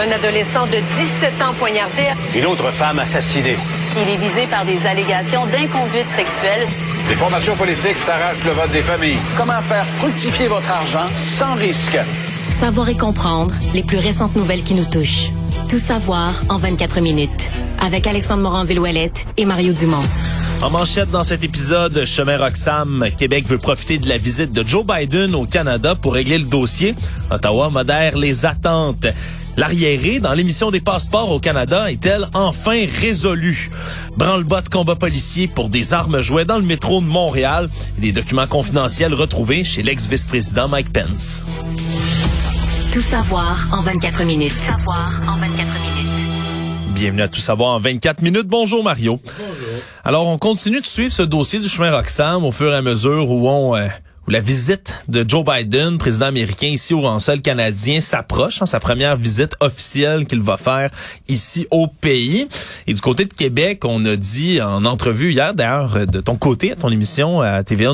Un 0.00 0.12
adolescent 0.12 0.66
de 0.68 0.78
17 1.20 1.42
ans 1.42 1.52
poignardé. 1.58 2.04
Une 2.34 2.46
autre 2.46 2.70
femme 2.70 3.00
assassinée. 3.00 3.58
Il 3.94 4.08
est 4.08 4.16
visé 4.16 4.46
par 4.46 4.64
des 4.64 4.78
allégations 4.86 5.44
d'inconduite 5.44 6.06
sexuelle. 6.16 6.66
Les 7.06 7.16
formations 7.16 7.54
politiques 7.54 7.98
s'arrachent 7.98 8.42
le 8.46 8.52
vote 8.52 8.72
des 8.72 8.80
familles. 8.80 9.18
Comment 9.36 9.60
faire 9.60 9.84
fructifier 9.98 10.48
votre 10.48 10.70
argent 10.70 11.06
sans 11.22 11.54
risque? 11.54 11.98
Savoir 12.48 12.88
et 12.88 12.96
comprendre 12.96 13.54
les 13.74 13.82
plus 13.82 13.98
récentes 13.98 14.34
nouvelles 14.36 14.64
qui 14.64 14.72
nous 14.72 14.86
touchent. 14.86 15.32
Tout 15.68 15.78
savoir 15.78 16.32
en 16.48 16.56
24 16.56 17.02
minutes. 17.02 17.50
Avec 17.78 18.06
Alexandre 18.06 18.42
Morin-Villouellette 18.42 19.26
et 19.36 19.44
Mario 19.44 19.74
Dumont. 19.74 20.02
En 20.62 20.70
manchette 20.70 21.10
dans 21.10 21.24
cet 21.24 21.44
épisode, 21.44 22.06
Chemin 22.06 22.38
Roxham, 22.38 23.06
Québec 23.18 23.46
veut 23.46 23.58
profiter 23.58 23.98
de 23.98 24.08
la 24.08 24.16
visite 24.16 24.50
de 24.50 24.66
Joe 24.66 24.84
Biden 24.84 25.34
au 25.34 25.44
Canada 25.44 25.94
pour 25.94 26.14
régler 26.14 26.38
le 26.38 26.44
dossier. 26.44 26.94
Ottawa 27.30 27.68
modère 27.68 28.16
les 28.16 28.46
attentes. 28.46 29.06
L'arriéré 29.56 30.20
dans 30.20 30.32
l'émission 30.32 30.70
des 30.70 30.80
passeports 30.80 31.32
au 31.32 31.40
Canada 31.40 31.90
est-elle 31.90 32.28
enfin 32.34 32.86
résolue? 33.00 33.70
Branle-bas 34.16 34.62
de 34.62 34.68
combat 34.68 34.96
policier 34.96 35.48
pour 35.48 35.68
des 35.68 35.92
armes 35.92 36.20
jouées 36.20 36.44
dans 36.44 36.58
le 36.58 36.64
métro 36.64 37.00
de 37.00 37.06
Montréal 37.06 37.68
et 37.98 38.00
des 38.00 38.12
documents 38.12 38.46
confidentiels 38.46 39.14
retrouvés 39.14 39.64
chez 39.64 39.82
l'ex-vice-président 39.82 40.68
Mike 40.68 40.92
Pence. 40.92 41.44
Tout 42.92 43.00
savoir 43.00 43.68
en 43.72 43.82
24 43.82 44.24
minutes. 44.24 44.52
Tout 44.52 44.72
savoir 44.72 45.06
en 45.28 45.36
24 45.36 45.56
minutes. 45.56 46.00
Bienvenue 46.94 47.22
à 47.22 47.28
Tout 47.28 47.40
savoir 47.40 47.70
en 47.70 47.80
24 47.80 48.20
minutes. 48.22 48.46
Bonjour 48.46 48.82
Mario. 48.82 49.20
Bonjour. 49.24 49.82
Alors, 50.04 50.26
on 50.26 50.38
continue 50.38 50.80
de 50.80 50.86
suivre 50.86 51.12
ce 51.12 51.22
dossier 51.22 51.58
du 51.58 51.68
chemin 51.68 51.90
Roxham 51.90 52.44
au 52.44 52.52
fur 52.52 52.72
et 52.72 52.76
à 52.76 52.82
mesure 52.82 53.30
où 53.30 53.48
on... 53.48 53.76
Euh, 53.76 53.88
où 54.26 54.30
la 54.30 54.40
visite 54.40 55.04
de 55.08 55.24
Joe 55.26 55.44
Biden, 55.44 55.98
président 55.98 56.26
américain 56.26 56.68
ici 56.68 56.94
au 56.94 57.18
sol 57.18 57.40
canadien, 57.40 58.00
s'approche, 58.00 58.62
hein, 58.62 58.66
sa 58.66 58.80
première 58.80 59.16
visite 59.16 59.56
officielle 59.60 60.26
qu'il 60.26 60.40
va 60.40 60.56
faire 60.56 60.90
ici 61.28 61.66
au 61.70 61.86
pays. 61.86 62.48
Et 62.86 62.94
du 62.94 63.00
côté 63.00 63.24
de 63.24 63.32
Québec, 63.32 63.84
on 63.84 64.04
a 64.04 64.16
dit 64.16 64.60
en 64.60 64.84
entrevue 64.84 65.32
hier, 65.32 65.54
d'ailleurs, 65.54 66.06
de 66.06 66.20
ton 66.20 66.36
côté, 66.36 66.72
à 66.72 66.76
ton 66.76 66.90
émission 66.90 67.40
à 67.40 67.62
TVA 67.64 67.90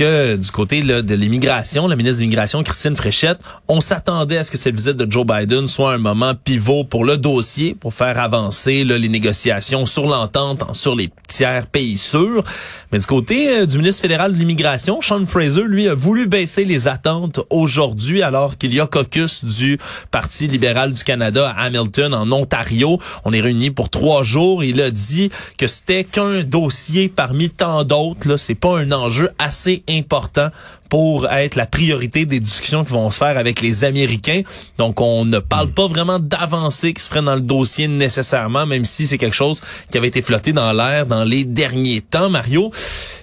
Du 0.00 0.50
côté 0.50 0.80
de 0.80 1.14
l'immigration, 1.14 1.86
la 1.86 1.94
ministre 1.94 2.16
de 2.16 2.22
l'immigration, 2.22 2.62
Christine 2.62 2.96
Fréchette, 2.96 3.40
on 3.68 3.82
s'attendait 3.82 4.38
à 4.38 4.44
ce 4.44 4.50
que 4.50 4.56
cette 4.56 4.74
visite 4.74 4.96
de 4.96 5.10
Joe 5.10 5.26
Biden 5.26 5.68
soit 5.68 5.92
un 5.92 5.98
moment 5.98 6.32
pivot 6.34 6.84
pour 6.84 7.04
le 7.04 7.18
dossier, 7.18 7.74
pour 7.74 7.92
faire 7.92 8.18
avancer 8.18 8.84
les 8.84 9.08
négociations 9.10 9.84
sur 9.84 10.06
l'entente 10.06 10.64
sur 10.74 10.94
les 10.94 11.10
tiers 11.28 11.66
pays 11.66 11.98
sûrs. 11.98 12.44
Mais 12.92 12.98
du 12.98 13.04
côté 13.04 13.50
euh, 13.50 13.66
du 13.66 13.76
ministre 13.76 14.00
fédéral 14.00 14.32
de 14.32 14.38
l'immigration, 14.38 15.02
Sean 15.02 15.26
Fraser, 15.26 15.64
lui, 15.66 15.86
a 15.86 15.94
voulu 15.94 16.26
baisser 16.26 16.64
les 16.64 16.88
attentes 16.88 17.40
aujourd'hui 17.50 18.22
alors 18.22 18.56
qu'il 18.56 18.72
y 18.72 18.80
a 18.80 18.86
caucus 18.86 19.44
du 19.44 19.78
Parti 20.10 20.46
libéral 20.46 20.94
du 20.94 21.04
Canada 21.04 21.54
à 21.56 21.64
Hamilton, 21.64 22.14
en 22.14 22.32
Ontario. 22.32 22.98
On 23.26 23.34
est 23.34 23.40
réunis 23.42 23.70
pour 23.70 23.90
trois 23.90 24.22
jours. 24.22 24.64
Il 24.64 24.80
a 24.80 24.90
dit 24.90 25.30
que 25.58 25.66
c'était 25.66 26.04
qu'un 26.04 26.42
dossier 26.42 27.08
parmi 27.14 27.50
tant 27.50 27.84
d'autres. 27.84 28.38
C'est 28.38 28.54
pas 28.54 28.78
un 28.78 28.90
enjeu 28.92 29.28
assez 29.38 29.82
important 29.96 30.52
pour 30.90 31.26
être 31.30 31.56
la 31.56 31.64
priorité 31.64 32.26
des 32.26 32.40
discussions 32.40 32.84
qui 32.84 32.92
vont 32.92 33.10
se 33.10 33.18
faire 33.18 33.38
avec 33.38 33.62
les 33.62 33.84
Américains. 33.84 34.42
Donc, 34.76 35.00
on 35.00 35.24
ne 35.24 35.38
parle 35.38 35.70
pas 35.70 35.86
vraiment 35.86 36.18
d'avancée 36.18 36.92
qui 36.92 37.02
se 37.02 37.08
ferait 37.08 37.22
dans 37.22 37.36
le 37.36 37.40
dossier 37.40 37.88
nécessairement, 37.88 38.66
même 38.66 38.84
si 38.84 39.06
c'est 39.06 39.16
quelque 39.16 39.36
chose 39.36 39.62
qui 39.90 39.96
avait 39.96 40.08
été 40.08 40.20
flotté 40.20 40.52
dans 40.52 40.72
l'air 40.72 41.06
dans 41.06 41.24
les 41.24 41.44
derniers 41.44 42.02
temps. 42.02 42.28
Mario, 42.28 42.70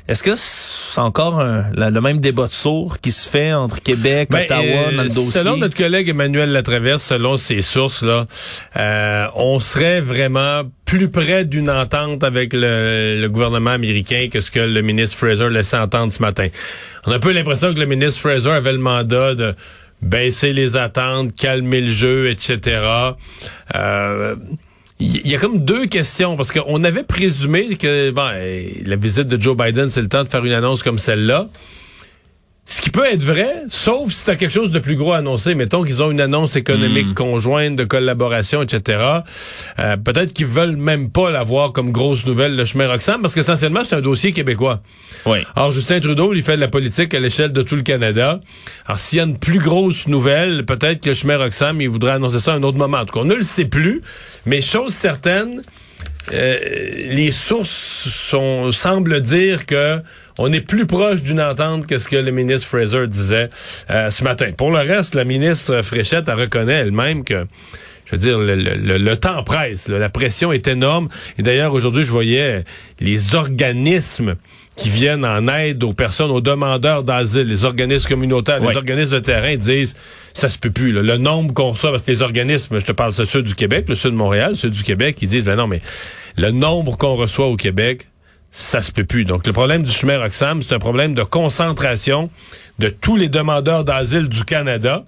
est-ce 0.07 0.23
que 0.23 0.35
c'est 0.35 1.01
encore 1.01 1.43
le 1.43 1.99
même 1.99 2.19
débat 2.19 2.47
de 2.47 2.53
sourds 2.53 2.99
qui 3.01 3.11
se 3.11 3.27
fait 3.27 3.51
entre 3.51 3.81
Québec, 3.81 4.29
ben, 4.31 4.43
Ottawa 4.43 4.61
euh, 4.61 4.95
dans 4.95 5.03
le 5.03 5.09
dossier? 5.09 5.41
Selon 5.41 5.57
notre 5.57 5.75
collègue 5.75 6.07
Emmanuel 6.07 6.51
Latraverse, 6.51 7.03
selon 7.03 7.35
ses 7.35 7.61
sources, 7.61 8.03
là, 8.03 8.25
euh, 8.77 9.27
on 9.35 9.59
serait 9.59 9.99
vraiment 9.99 10.63
plus 10.85 11.09
près 11.09 11.43
d'une 11.43 11.69
entente 11.69 12.23
avec 12.23 12.53
le, 12.53 13.19
le, 13.21 13.27
gouvernement 13.27 13.71
américain 13.71 14.29
que 14.31 14.39
ce 14.39 14.49
que 14.49 14.61
le 14.61 14.81
ministre 14.81 15.17
Fraser 15.17 15.49
laissait 15.49 15.77
entendre 15.77 16.13
ce 16.13 16.21
matin. 16.21 16.47
On 17.05 17.11
a 17.11 17.15
un 17.15 17.19
peu 17.19 17.33
l'impression 17.33 17.56
que 17.61 17.79
le 17.79 17.85
ministre 17.85 18.21
Fraser 18.21 18.51
avait 18.51 18.71
le 18.71 18.77
mandat 18.79 19.35
de 19.35 19.53
baisser 20.01 20.53
les 20.53 20.77
attentes, 20.77 21.35
calmer 21.35 21.81
le 21.81 21.89
jeu, 21.89 22.29
etc. 22.29 22.79
Euh, 23.75 24.35
il 24.99 25.27
y 25.27 25.35
a 25.35 25.39
comme 25.39 25.63
deux 25.63 25.85
questions 25.85 26.35
parce 26.35 26.51
qu'on 26.51 26.83
avait 26.83 27.03
présumé 27.03 27.75
que 27.77 28.13
la 28.85 28.95
visite 28.95 29.27
de 29.27 29.41
Joe 29.41 29.55
Biden, 29.55 29.89
c'est 29.89 30.01
le 30.01 30.07
temps 30.09 30.23
de 30.23 30.29
faire 30.29 30.43
une 30.43 30.53
annonce 30.53 30.81
comme 30.81 30.97
celle-là. 30.97 31.47
Ce 32.69 32.81
qui 32.81 32.89
peut 32.89 33.05
être 33.05 33.23
vrai, 33.23 33.63
sauf 33.69 34.11
si 34.11 34.25
t'as 34.25 34.35
quelque 34.35 34.51
chose 34.51 34.71
de 34.71 34.79
plus 34.79 34.97
gros 34.97 35.13
à 35.13 35.17
annoncer. 35.19 35.55
Mettons 35.55 35.83
qu'ils 35.83 36.03
ont 36.03 36.11
une 36.11 36.19
annonce 36.19 36.57
économique 36.57 37.07
hmm. 37.07 37.13
conjointe 37.13 37.75
de 37.77 37.85
collaboration, 37.85 38.61
etc. 38.61 38.99
Euh, 39.79 39.95
Peut-être 39.95 40.33
qu'ils 40.33 40.47
veulent 40.47 40.75
même 40.75 41.09
pas 41.09 41.31
l'avoir 41.31 41.71
comme 41.71 41.93
grosse 41.93 42.25
nouvelle 42.25 42.57
le 42.57 42.65
chemin 42.65 42.89
Roxham, 42.89 43.21
parce 43.21 43.35
qu'essentiellement, 43.35 43.79
c'est 43.87 43.95
un 43.95 44.01
dossier 44.01 44.33
québécois. 44.33 44.81
Oui. 45.25 45.37
Alors, 45.55 45.71
Justin 45.71 46.01
Trudeau, 46.01 46.33
il 46.33 46.41
fait 46.41 46.57
de 46.57 46.61
la 46.61 46.67
politique 46.67 47.13
à 47.13 47.21
l'échelle 47.21 47.53
de 47.53 47.61
tout 47.61 47.77
le 47.77 47.83
Canada. 47.83 48.41
Alors, 48.85 48.99
s'il 48.99 49.19
y 49.19 49.21
a 49.21 49.23
une 49.23 49.37
plus 49.37 49.59
grosse 49.59 50.07
nouvelle, 50.07 50.65
peut-être 50.65 51.01
que 51.01 51.09
le 51.09 51.15
chemin 51.15 51.37
Roxham, 51.37 51.79
il 51.79 51.87
voudrait 51.87 52.11
annoncer 52.11 52.41
ça 52.41 52.51
à 52.51 52.55
un 52.55 52.63
autre 52.63 52.77
moment. 52.77 52.97
En 52.97 53.05
tout 53.05 53.13
cas, 53.13 53.21
on 53.21 53.25
ne 53.25 53.35
le 53.35 53.43
sait 53.43 53.65
plus. 53.65 54.01
Mais 54.45 54.59
chose 54.59 54.91
certaine, 54.93 55.61
euh, 56.33 56.57
les 57.11 57.31
sources 57.31 58.09
sont, 58.09 58.71
semblent 58.73 59.21
dire 59.21 59.65
que 59.65 60.01
on 60.37 60.51
est 60.51 60.61
plus 60.61 60.85
proche 60.85 61.23
d'une 61.23 61.41
entente 61.41 61.87
que 61.87 61.97
ce 61.97 62.07
que 62.07 62.15
le 62.15 62.31
ministre 62.31 62.67
Fraser 62.67 63.07
disait 63.07 63.49
euh, 63.89 64.11
ce 64.11 64.23
matin. 64.23 64.51
Pour 64.57 64.71
le 64.71 64.79
reste, 64.79 65.15
la 65.15 65.23
ministre 65.23 65.81
Fréchette 65.81 66.25
elle 66.27 66.39
reconnaît 66.39 66.73
elle-même 66.73 67.23
que 67.23 67.45
je 68.05 68.13
veux 68.13 68.17
dire, 68.19 68.37
le, 68.39 69.15
temps 69.15 69.43
presse, 69.43 69.89
la 69.89 70.09
pression 70.09 70.53
est 70.53 70.69
énorme. 70.69 71.09
Et 71.37 71.41
d'ailleurs, 71.41 71.73
aujourd'hui, 71.73 72.05
je 72.05 72.11
voyais 72.11 72.63
les 73.01 73.35
organismes 73.35 74.37
qui 74.77 74.89
viennent 74.89 75.25
en 75.25 75.45
aide 75.49 75.83
aux 75.83 75.91
personnes, 75.91 76.31
aux 76.31 76.39
demandeurs 76.39 77.03
d'asile, 77.03 77.47
les 77.47 77.65
organismes 77.65 78.07
communautaires, 78.07 78.61
les 78.61 78.77
organismes 78.77 79.15
de 79.15 79.19
terrain 79.19 79.55
disent 79.57 79.95
ça 80.33 80.49
se 80.49 80.57
peut 80.57 80.69
plus. 80.69 80.93
Le 80.93 81.17
nombre 81.17 81.53
qu'on 81.53 81.71
reçoit, 81.71 81.91
parce 81.91 82.03
que 82.03 82.11
les 82.11 82.21
organismes, 82.21 82.79
je 82.79 82.85
te 82.85 82.91
parle 82.93 83.13
de 83.13 83.25
ceux 83.25 83.41
du 83.41 83.55
Québec, 83.55 83.85
le 83.89 83.95
sud 83.95 84.11
de 84.11 84.15
Montréal, 84.15 84.55
ceux 84.55 84.69
du 84.69 84.83
Québec, 84.83 85.17
ils 85.21 85.27
disent 85.27 85.45
ben 85.45 85.55
non, 85.55 85.67
mais 85.67 85.81
le 86.37 86.51
nombre 86.51 86.95
qu'on 86.97 87.15
reçoit 87.15 87.47
au 87.47 87.57
Québec, 87.57 88.07
ça 88.51 88.81
se 88.81 88.91
peut 88.91 89.03
plus. 89.03 89.25
Donc 89.25 89.45
le 89.45 89.53
problème 89.53 89.83
du 89.83 89.91
chemin 89.91 90.19
Roxham, 90.19 90.61
c'est 90.61 90.73
un 90.73 90.79
problème 90.79 91.13
de 91.13 91.23
concentration 91.23 92.29
de 92.79 92.89
tous 92.89 93.15
les 93.15 93.29
demandeurs 93.29 93.83
d'asile 93.83 94.29
du 94.29 94.43
Canada 94.43 95.03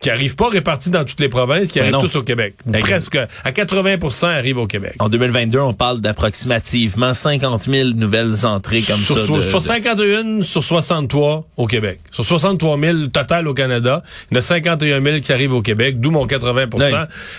qui 0.00 0.10
arrivent 0.10 0.36
pas 0.36 0.48
répartis 0.48 0.90
dans 0.90 1.04
toutes 1.04 1.20
les 1.20 1.28
provinces, 1.28 1.68
qui 1.68 1.80
arrivent 1.80 1.98
tous 1.98 2.16
au 2.16 2.22
Québec. 2.22 2.54
Presque 2.80 3.16
à 3.16 3.50
80% 3.50 4.26
arrivent 4.26 4.58
au 4.58 4.66
Québec. 4.66 4.94
En 4.98 5.08
2022, 5.08 5.58
on 5.58 5.72
parle 5.72 6.00
d'approximativement 6.00 7.14
50 7.14 7.62
000 7.72 7.90
nouvelles 7.90 8.44
entrées 8.44 8.82
comme 8.82 9.00
sur, 9.00 9.18
ça. 9.18 9.24
Sur, 9.24 9.42
sur 9.42 9.62
51 9.62 10.42
sur 10.42 10.62
63 10.62 11.46
au 11.56 11.66
Québec. 11.66 12.00
Sur 12.10 12.24
63 12.24 12.78
000 12.78 13.06
total 13.06 13.48
au 13.48 13.54
Canada, 13.54 14.02
il 14.30 14.34
y 14.34 14.36
en 14.36 14.40
a 14.40 14.42
51 14.42 15.02
000 15.02 15.20
qui 15.20 15.32
arrivent 15.32 15.54
au 15.54 15.62
Québec, 15.62 16.00
d'où 16.00 16.10
mon 16.10 16.26
80 16.26 16.66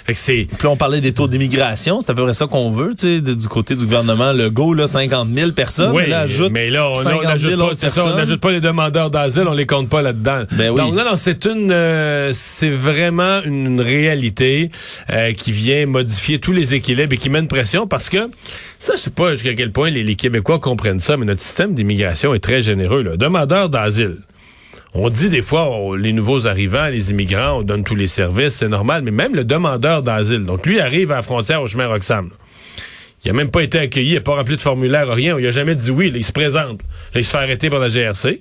fait 0.05 0.13
que 0.13 0.19
c'est... 0.19 0.47
Puis 0.57 0.67
on 0.67 0.75
parlait 0.75 1.01
des 1.01 1.13
taux 1.13 1.27
d'immigration, 1.27 1.99
c'est 2.01 2.11
à 2.11 2.13
peu 2.13 2.23
près 2.23 2.33
ça 2.33 2.47
qu'on 2.47 2.69
veut, 2.71 2.93
tu 2.95 3.17
sais, 3.17 3.21
du 3.21 3.47
côté 3.47 3.75
du 3.75 3.85
gouvernement 3.85 4.33
Legault, 4.33 4.73
là, 4.73 4.87
50 4.87 5.29
000 5.33 5.51
personnes. 5.51 5.91
Oui, 5.93 6.07
là, 6.07 6.21
ajoute 6.21 6.51
mais 6.51 6.69
là, 6.69 6.89
on 6.89 7.21
n'ajoute 7.21 8.39
pas, 8.39 8.47
pas 8.47 8.51
les 8.51 8.61
demandeurs 8.61 9.09
d'asile, 9.09 9.47
on 9.47 9.53
les 9.53 9.65
compte 9.65 9.89
pas 9.89 10.01
là-dedans. 10.01 10.43
Ben 10.51 10.69
oui. 10.69 10.77
Donc, 10.77 10.93
non, 10.93 11.15
c'est 11.15 11.45
une... 11.45 11.71
Euh, 11.71 12.31
c'est 12.55 12.69
vraiment 12.69 13.43
une 13.43 13.81
réalité 13.81 14.71
euh, 15.09 15.33
qui 15.33 15.51
vient 15.51 15.85
modifier 15.85 16.39
tous 16.39 16.53
les 16.53 16.73
équilibres 16.73 17.11
et 17.11 17.17
qui 17.17 17.29
met 17.29 17.39
une 17.39 17.49
pression 17.49 17.85
parce 17.85 18.07
que 18.09 18.29
ça, 18.79 18.93
je 18.95 19.01
sais 19.01 19.09
pas 19.09 19.33
jusqu'à 19.33 19.53
quel 19.55 19.71
point 19.71 19.89
les, 19.89 20.15
Québécois 20.15 20.59
comprennent 20.59 21.01
ça, 21.01 21.17
mais 21.17 21.25
notre 21.25 21.41
système 21.41 21.75
d'immigration 21.75 22.33
est 22.33 22.39
très 22.39 22.61
généreux. 22.61 23.03
Là. 23.03 23.17
Demandeurs 23.17 23.69
d'asile. 23.69 24.19
On 24.93 25.09
dit 25.09 25.29
des 25.29 25.41
fois, 25.41 25.69
les 25.97 26.13
nouveaux 26.13 26.47
arrivants, 26.47 26.87
les 26.87 27.11
immigrants, 27.11 27.59
on 27.59 27.63
donne 27.63 27.83
tous 27.83 27.95
les 27.95 28.07
services, 28.07 28.53
c'est 28.53 28.69
normal, 28.69 29.01
mais 29.01 29.11
même 29.11 29.35
le 29.35 29.43
demandeur 29.43 30.01
d'asile, 30.01 30.45
donc 30.45 30.65
lui 30.65 30.79
arrive 30.79 31.11
à 31.11 31.17
la 31.17 31.23
frontière 31.23 31.61
au 31.61 31.67
chemin 31.67 31.87
Roxham. 31.87 32.29
Il 33.25 33.31
a 33.31 33.33
même 33.33 33.51
pas 33.51 33.63
été 33.63 33.79
accueilli, 33.79 34.11
il 34.11 34.15
n'a 34.15 34.21
pas 34.21 34.35
rempli 34.35 34.55
de 34.55 34.61
formulaire, 34.61 35.09
rien. 35.09 35.37
Il 35.37 35.45
a 35.45 35.51
jamais 35.51 35.75
dit 35.75 35.91
oui. 35.91 36.13
il 36.15 36.23
se 36.23 36.31
présente. 36.31 36.81
il 37.15 37.25
se 37.25 37.31
fait 37.31 37.37
arrêter 37.37 37.69
par 37.69 37.79
la 37.79 37.89
GRC 37.89 38.39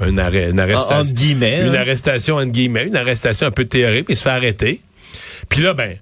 une, 0.00 0.18
arrestation. 0.18 1.12
guillemets. 1.12 1.62
Une 1.62 1.74
hein. 1.74 1.80
arrestation, 1.80 2.36
entre 2.36 2.52
guillemets. 2.52 2.84
Une 2.86 2.96
arrestation 2.96 3.46
un 3.46 3.50
peu 3.50 3.64
théorique, 3.64 4.06
il 4.08 4.16
se 4.16 4.22
fait 4.22 4.30
arrêter. 4.30 4.80
Puis 5.48 5.62
là, 5.62 5.74
ben, 5.74 5.96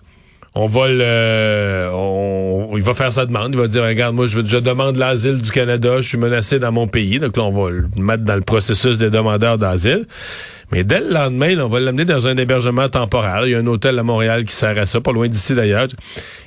on 0.59 0.67
va 0.69 0.89
le, 0.89 1.91
on, 1.93 2.71
il 2.77 2.83
va 2.83 2.95
faire 2.95 3.13
sa 3.13 3.27
demande. 3.27 3.51
Il 3.53 3.61
va 3.61 3.69
dire, 3.69 3.85
regarde, 3.85 4.15
moi, 4.15 4.27
je, 4.27 4.39
je 4.45 4.57
demande 4.57 4.97
l'asile 4.97 5.43
du 5.43 5.51
Canada. 5.51 5.97
Je 5.97 6.09
suis 6.09 6.19
menacé 6.19 6.59
dans 6.59 6.73
mon 6.73 6.89
pays. 6.89 7.19
Donc 7.19 7.37
là, 7.37 7.45
on 7.45 7.53
va 7.53 7.71
le 7.71 7.89
mettre 7.97 8.25
dans 8.25 8.35
le 8.35 8.41
processus 8.41 8.97
des 8.97 9.11
demandeurs 9.11 9.59
d'asile. 9.59 10.07
Mais 10.73 10.83
dès 10.83 11.01
le 11.01 11.13
lendemain, 11.13 11.57
on 11.61 11.69
va 11.69 11.79
l'amener 11.79 12.05
dans 12.05 12.27
un 12.27 12.37
hébergement 12.37 12.89
temporaire. 12.89 13.47
Il 13.47 13.53
y 13.53 13.55
a 13.55 13.59
un 13.59 13.67
hôtel 13.67 13.99
à 13.99 14.03
Montréal 14.03 14.45
qui 14.45 14.55
sert 14.55 14.77
à 14.79 14.87
ça, 14.87 15.01
pas 15.01 15.13
loin 15.13 15.29
d'ici 15.29 15.55
d'ailleurs. 15.55 15.87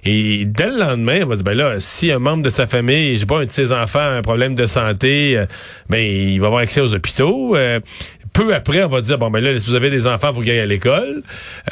Et 0.03 0.43
dès 0.45 0.67
le 0.67 0.79
lendemain, 0.79 1.21
on 1.23 1.27
va 1.27 1.35
dire, 1.35 1.45
ben 1.45 1.55
là, 1.55 1.75
si 1.79 2.11
un 2.11 2.19
membre 2.19 2.43
de 2.43 2.49
sa 2.49 2.67
famille, 2.67 3.13
je 3.13 3.19
sais 3.19 3.25
pas, 3.25 3.39
un 3.39 3.45
de 3.45 3.49
ses 3.49 3.71
enfants 3.71 3.99
a 3.99 4.17
un 4.17 4.21
problème 4.21 4.55
de 4.55 4.65
santé, 4.65 5.37
euh, 5.37 5.45
ben 5.89 5.99
il 5.99 6.39
va 6.41 6.47
avoir 6.47 6.61
accès 6.61 6.81
aux 6.81 6.93
hôpitaux. 6.93 7.55
Euh, 7.55 7.79
peu 8.33 8.53
après, 8.53 8.83
on 8.83 8.89
va 8.89 9.01
dire, 9.01 9.17
bon, 9.17 9.29
ben 9.29 9.43
là, 9.43 9.59
si 9.59 9.69
vous 9.69 9.75
avez 9.75 9.89
des 9.89 10.07
enfants, 10.07 10.31
vous 10.31 10.41
gagnez 10.41 10.61
à 10.61 10.65
l'école. 10.65 11.23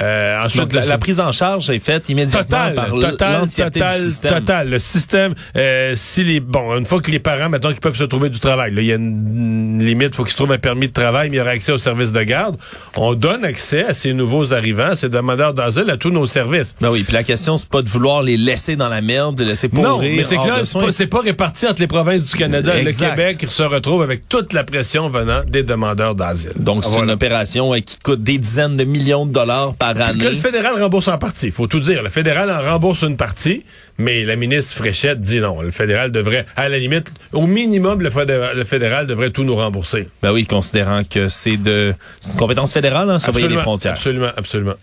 Euh, 0.01 0.41
ensuite, 0.43 0.73
la, 0.73 0.85
la, 0.85 0.97
prise 0.97 1.19
en 1.19 1.31
charge 1.31 1.69
est 1.69 1.79
faite 1.79 2.09
immédiatement 2.09 2.43
total, 2.43 2.75
par 2.75 2.89
total, 2.89 3.47
total, 3.47 3.97
du 3.97 4.03
système. 4.03 4.33
Total, 4.33 4.69
le 4.69 4.79
système, 4.79 5.35
euh, 5.55 5.93
si 5.95 6.23
les, 6.23 6.39
bon, 6.39 6.77
une 6.77 6.85
fois 6.85 7.01
que 7.01 7.11
les 7.11 7.19
parents, 7.19 7.49
maintenant 7.49 7.71
qu'ils 7.71 7.79
peuvent 7.79 7.97
se 7.97 8.03
trouver 8.03 8.29
du 8.29 8.39
travail, 8.39 8.73
là, 8.73 8.81
il 8.81 8.87
y 8.87 8.91
a 8.91 8.95
une 8.95 9.83
limite, 9.83 10.15
faut 10.15 10.23
qu'ils 10.23 10.31
se 10.31 10.37
trouvent 10.37 10.51
un 10.51 10.57
permis 10.57 10.87
de 10.87 10.93
travail, 10.93 11.29
mais 11.29 11.37
il 11.37 11.39
y 11.39 11.41
aura 11.41 11.51
accès 11.51 11.71
au 11.71 11.77
service 11.77 12.11
de 12.11 12.23
garde. 12.23 12.57
On 12.95 13.13
donne 13.13 13.45
accès 13.45 13.85
à 13.85 13.93
ces 13.93 14.13
nouveaux 14.13 14.53
arrivants, 14.53 14.95
ces 14.95 15.09
demandeurs 15.09 15.53
d'asile, 15.53 15.89
à 15.89 15.97
tous 15.97 16.11
nos 16.11 16.25
services. 16.25 16.75
Ben 16.81 16.89
oui, 16.91 17.03
puis 17.03 17.13
la 17.13 17.23
question, 17.23 17.57
c'est 17.57 17.69
pas 17.69 17.81
de 17.81 17.89
vouloir 17.89 18.23
les 18.23 18.37
laisser 18.37 18.75
dans 18.75 18.89
la 18.89 19.01
merde, 19.01 19.35
de 19.35 19.43
laisser 19.43 19.69
pourrir. 19.69 19.89
Non, 19.89 19.99
mais 19.99 20.23
c'est 20.23 20.37
que 20.37 20.47
là, 20.47 20.61
c'est 20.91 21.07
pas, 21.07 21.17
pas, 21.17 21.23
réparti 21.23 21.67
entre 21.67 21.81
les 21.81 21.87
provinces 21.87 22.23
du 22.23 22.35
Canada. 22.35 22.77
Exact. 22.77 23.05
Le 23.05 23.09
Québec 23.09 23.45
se 23.49 23.63
retrouve 23.63 24.01
avec 24.01 24.27
toute 24.29 24.53
la 24.53 24.63
pression 24.63 25.09
venant 25.09 25.41
des 25.45 25.63
demandeurs 25.63 26.15
d'asile. 26.15 26.46
Donc, 26.55 26.83
c'est 26.83 26.99
une 26.99 27.11
opération 27.11 27.73
qui 27.73 27.97
coûte 28.03 28.23
des 28.23 28.37
dizaines 28.37 28.77
de 28.77 28.83
millions 28.83 29.25
de 29.25 29.31
dollars 29.31 29.73
par 29.75 29.99
année. 29.99 30.23
Que 30.23 30.29
le 30.29 30.35
fédéral 30.35 30.81
rembourse 30.81 31.07
en 31.07 31.17
partie. 31.17 31.51
faut 31.51 31.67
tout 31.67 31.79
dire. 31.79 32.03
Le 32.03 32.09
fédéral 32.09 32.51
en 32.51 32.61
rembourse 32.61 33.03
une 33.03 33.17
partie, 33.17 33.63
mais 33.97 34.23
la 34.25 34.35
ministre 34.35 34.75
Fréchette 34.75 35.19
dit 35.19 35.39
non. 35.39 35.61
Le 35.61 35.71
fédéral 35.71 36.11
devrait, 36.11 36.45
à 36.55 36.69
la 36.69 36.79
limite, 36.79 37.11
au 37.33 37.47
minimum, 37.47 38.01
le 38.01 38.09
fédéral, 38.09 38.57
le 38.57 38.63
fédéral 38.63 39.07
devrait 39.07 39.31
tout 39.31 39.43
nous 39.43 39.55
rembourser. 39.55 40.07
Ben 40.21 40.31
oui, 40.31 40.45
considérant 40.45 41.01
que 41.03 41.27
c'est 41.27 41.57
de 41.57 41.93
une 42.27 42.35
compétence 42.35 42.73
fédérale, 42.73 43.09
hein, 43.09 43.19
surveiller 43.19 43.47
les 43.47 43.57
frontières. 43.57 43.93
Absolument, 43.93 44.31
absolument. 44.35 44.75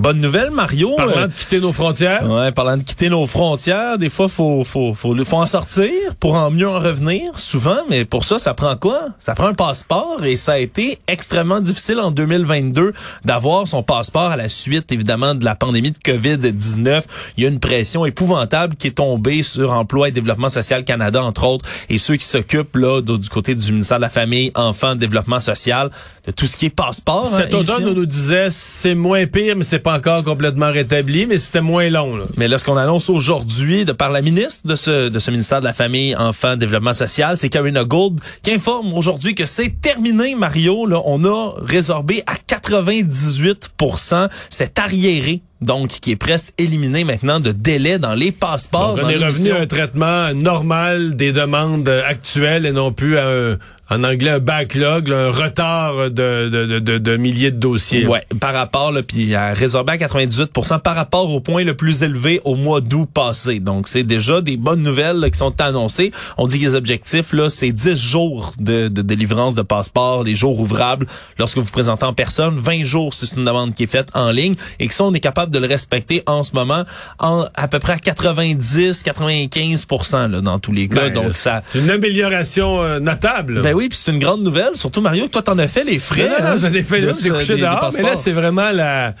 Bonne 0.00 0.22
nouvelle, 0.22 0.50
Mario. 0.50 0.96
Parlant 0.96 1.26
de 1.26 1.32
quitter 1.32 1.60
nos 1.60 1.74
frontières. 1.74 2.26
Ouais, 2.26 2.50
parlant 2.52 2.78
de 2.78 2.82
quitter 2.82 3.10
nos 3.10 3.26
frontières, 3.26 3.98
des 3.98 4.08
fois, 4.08 4.30
faut, 4.30 4.64
faut, 4.64 4.94
faut, 4.94 5.14
faut 5.22 5.36
en 5.36 5.44
sortir 5.44 5.90
pour 6.18 6.36
en 6.36 6.50
mieux 6.50 6.66
en 6.66 6.80
revenir, 6.80 7.38
souvent. 7.38 7.76
Mais 7.90 8.06
pour 8.06 8.24
ça, 8.24 8.38
ça 8.38 8.54
prend 8.54 8.74
quoi? 8.76 8.98
Ça 9.18 9.34
prend 9.34 9.48
un 9.48 9.52
passeport 9.52 10.24
et 10.24 10.36
ça 10.36 10.52
a 10.52 10.58
été 10.58 10.98
extrêmement 11.06 11.60
difficile 11.60 11.98
en 11.98 12.12
2022 12.12 12.94
d'avoir 13.26 13.68
son 13.68 13.82
passeport 13.82 14.30
à 14.30 14.38
la 14.38 14.48
suite, 14.48 14.90
évidemment, 14.90 15.34
de 15.34 15.44
la 15.44 15.54
pandémie 15.54 15.90
de 15.90 15.98
COVID-19. 15.98 17.02
Il 17.36 17.42
y 17.44 17.46
a 17.46 17.50
une 17.50 17.60
pression 17.60 18.06
épouvantable 18.06 18.76
qui 18.76 18.86
est 18.86 18.96
tombée 18.96 19.42
sur 19.42 19.70
Emploi 19.70 20.08
et 20.08 20.12
Développement 20.12 20.48
social 20.48 20.82
Canada, 20.82 21.22
entre 21.22 21.44
autres, 21.44 21.66
et 21.90 21.98
ceux 21.98 22.16
qui 22.16 22.24
s'occupent, 22.24 22.76
là, 22.76 23.02
du 23.02 23.28
côté 23.28 23.54
du 23.54 23.70
ministère 23.70 23.98
de 23.98 24.02
la 24.02 24.08
Famille, 24.08 24.50
Enfants, 24.54 24.94
Développement 24.94 25.40
social, 25.40 25.90
de 26.26 26.30
tout 26.30 26.46
ce 26.46 26.56
qui 26.56 26.66
est 26.66 26.70
passeport. 26.70 27.28
Cet 27.28 27.52
hein, 27.52 27.58
automne, 27.58 27.86
on 27.86 27.92
nous 27.92 28.06
disait, 28.06 28.48
c'est 28.50 28.94
moins 28.94 29.26
pire, 29.26 29.56
mais 29.56 29.64
c'est 29.64 29.78
pas 29.78 29.89
encore 29.90 30.24
complètement 30.24 30.70
rétabli, 30.70 31.26
mais 31.26 31.38
c'était 31.38 31.60
moins 31.60 31.88
long. 31.90 32.18
Mais 32.36 32.48
là, 32.48 32.58
ce 32.58 32.70
annonce 32.70 33.10
aujourd'hui 33.10 33.84
de 33.84 33.92
par 33.92 34.10
la 34.10 34.22
ministre 34.22 34.66
de 34.66 34.74
ce, 34.74 35.08
de 35.08 35.18
ce 35.18 35.30
ministère 35.30 35.60
de 35.60 35.66
la 35.66 35.72
Famille, 35.72 36.14
Enfants, 36.16 36.56
Développement 36.56 36.94
social, 36.94 37.36
c'est 37.36 37.48
Karina 37.48 37.84
Gould 37.84 38.20
qui 38.42 38.52
informe 38.52 38.92
aujourd'hui 38.94 39.34
que 39.34 39.46
c'est 39.46 39.80
terminé, 39.80 40.34
Mario. 40.34 40.86
Là, 40.86 41.02
on 41.04 41.24
a 41.24 41.54
résorbé 41.58 42.22
à 42.26 42.34
98% 42.34 44.28
cet 44.50 44.78
arriéré 44.78 45.42
donc 45.60 45.88
qui 45.88 46.12
est 46.12 46.16
presque 46.16 46.52
éliminé 46.58 47.04
maintenant 47.04 47.40
de 47.40 47.52
délai 47.52 47.98
dans 47.98 48.14
les 48.14 48.32
passeports. 48.32 48.96
Donc, 48.96 49.04
on 49.06 49.08
est 49.08 49.16
revenu 49.16 49.52
à 49.52 49.60
un 49.60 49.66
traitement 49.66 50.32
normal 50.34 51.16
des 51.16 51.32
demandes 51.32 51.88
actuelles 51.88 52.66
et 52.66 52.72
non 52.72 52.92
plus 52.92 53.18
à 53.18 53.28
un, 53.28 53.58
en 53.90 54.04
anglais 54.04 54.30
un 54.30 54.38
backlog, 54.38 55.08
là, 55.08 55.26
un 55.26 55.30
retard 55.32 56.10
de, 56.10 56.48
de, 56.48 56.78
de, 56.78 56.98
de, 56.98 57.16
milliers 57.16 57.50
de 57.50 57.58
dossiers. 57.58 58.06
Ouais, 58.06 58.24
par 58.38 58.54
rapport, 58.54 58.92
là, 58.92 59.02
puis 59.02 59.34
à 59.34 59.52
résorbé 59.52 59.92
à 59.92 59.96
98% 59.96 60.80
par 60.80 60.94
rapport 60.94 61.28
au 61.28 61.40
point 61.40 61.64
le 61.64 61.74
plus 61.74 62.04
élevé 62.04 62.40
au 62.44 62.54
mois 62.54 62.80
d'août 62.80 63.08
passé. 63.12 63.58
Donc, 63.58 63.88
c'est 63.88 64.04
déjà 64.04 64.40
des 64.42 64.56
bonnes 64.56 64.82
nouvelles 64.82 65.16
là, 65.16 65.28
qui 65.28 65.38
sont 65.38 65.60
annoncées. 65.60 66.12
On 66.38 66.46
dit 66.46 66.60
que 66.60 66.64
les 66.64 66.74
objectifs, 66.76 67.32
là, 67.32 67.48
c'est 67.50 67.72
10 67.72 67.96
jours 67.96 68.52
de, 68.60 68.86
de 68.86 69.02
délivrance 69.02 69.54
de 69.54 69.62
passeport, 69.62 70.22
les 70.22 70.36
jours 70.36 70.60
ouvrables 70.60 71.06
lorsque 71.38 71.58
vous 71.58 71.70
présentez 71.70 72.04
en 72.04 72.12
personne, 72.12 72.56
20 72.56 72.84
jours 72.84 73.12
si 73.12 73.26
c'est 73.26 73.36
une 73.36 73.44
demande 73.44 73.74
qui 73.74 73.82
est 73.82 73.88
faite 73.88 74.08
en 74.14 74.30
ligne, 74.30 74.54
et 74.78 74.86
que 74.86 74.94
ça, 74.94 75.02
on 75.02 75.12
est 75.12 75.20
capable 75.20 75.49
de 75.50 75.58
le 75.58 75.66
respecter 75.66 76.22
en 76.26 76.42
ce 76.42 76.52
moment 76.54 76.84
en 77.18 77.46
à 77.54 77.68
peu 77.68 77.78
près 77.78 77.94
à 77.94 77.96
90-95 77.96 80.30
là, 80.30 80.40
dans 80.40 80.58
tous 80.58 80.72
les 80.72 80.88
cas. 80.88 81.08
Ben, 81.08 81.12
Donc, 81.12 81.36
ça... 81.36 81.62
Une 81.74 81.90
amélioration 81.90 82.82
euh, 82.82 82.98
notable. 83.00 83.62
Ben 83.62 83.74
oui, 83.74 83.88
puis 83.88 83.98
c'est 84.02 84.10
une 84.12 84.18
grande 84.18 84.42
nouvelle, 84.42 84.70
surtout 84.74 85.00
Mario, 85.00 85.28
toi 85.28 85.42
t'en 85.42 85.58
as 85.58 85.68
fait 85.68 85.84
les 85.84 85.98
frais. 85.98 86.28
Non, 86.28 86.44
non, 86.44 86.50
hein, 86.52 86.56
j'en 86.60 86.72
ai 86.72 86.82
fait, 86.82 87.00
de 87.00 87.08
j'ai 87.08 87.14
ce- 87.14 87.28
couché 87.28 87.46
des- 87.48 87.54
des 87.56 87.60
dehors, 87.62 87.90
mais 87.96 88.02
là 88.02 88.16
c'est 88.16 88.32
vraiment 88.32 88.70
la... 88.70 89.14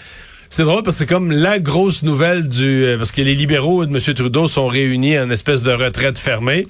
C'est 0.52 0.64
drôle 0.64 0.82
parce 0.82 0.96
que 0.96 1.04
c'est 1.04 1.06
comme 1.06 1.30
la 1.30 1.60
grosse 1.60 2.02
nouvelle 2.02 2.48
du... 2.48 2.84
euh, 2.84 2.98
Parce 2.98 3.12
que 3.12 3.22
les 3.22 3.36
libéraux 3.36 3.86
de 3.86 3.96
M. 3.96 4.00
Trudeau 4.14 4.48
sont 4.48 4.66
réunis 4.66 5.16
en 5.16 5.30
espèce 5.30 5.62
de 5.62 5.70
retraite 5.70 6.18
fermée. 6.18 6.66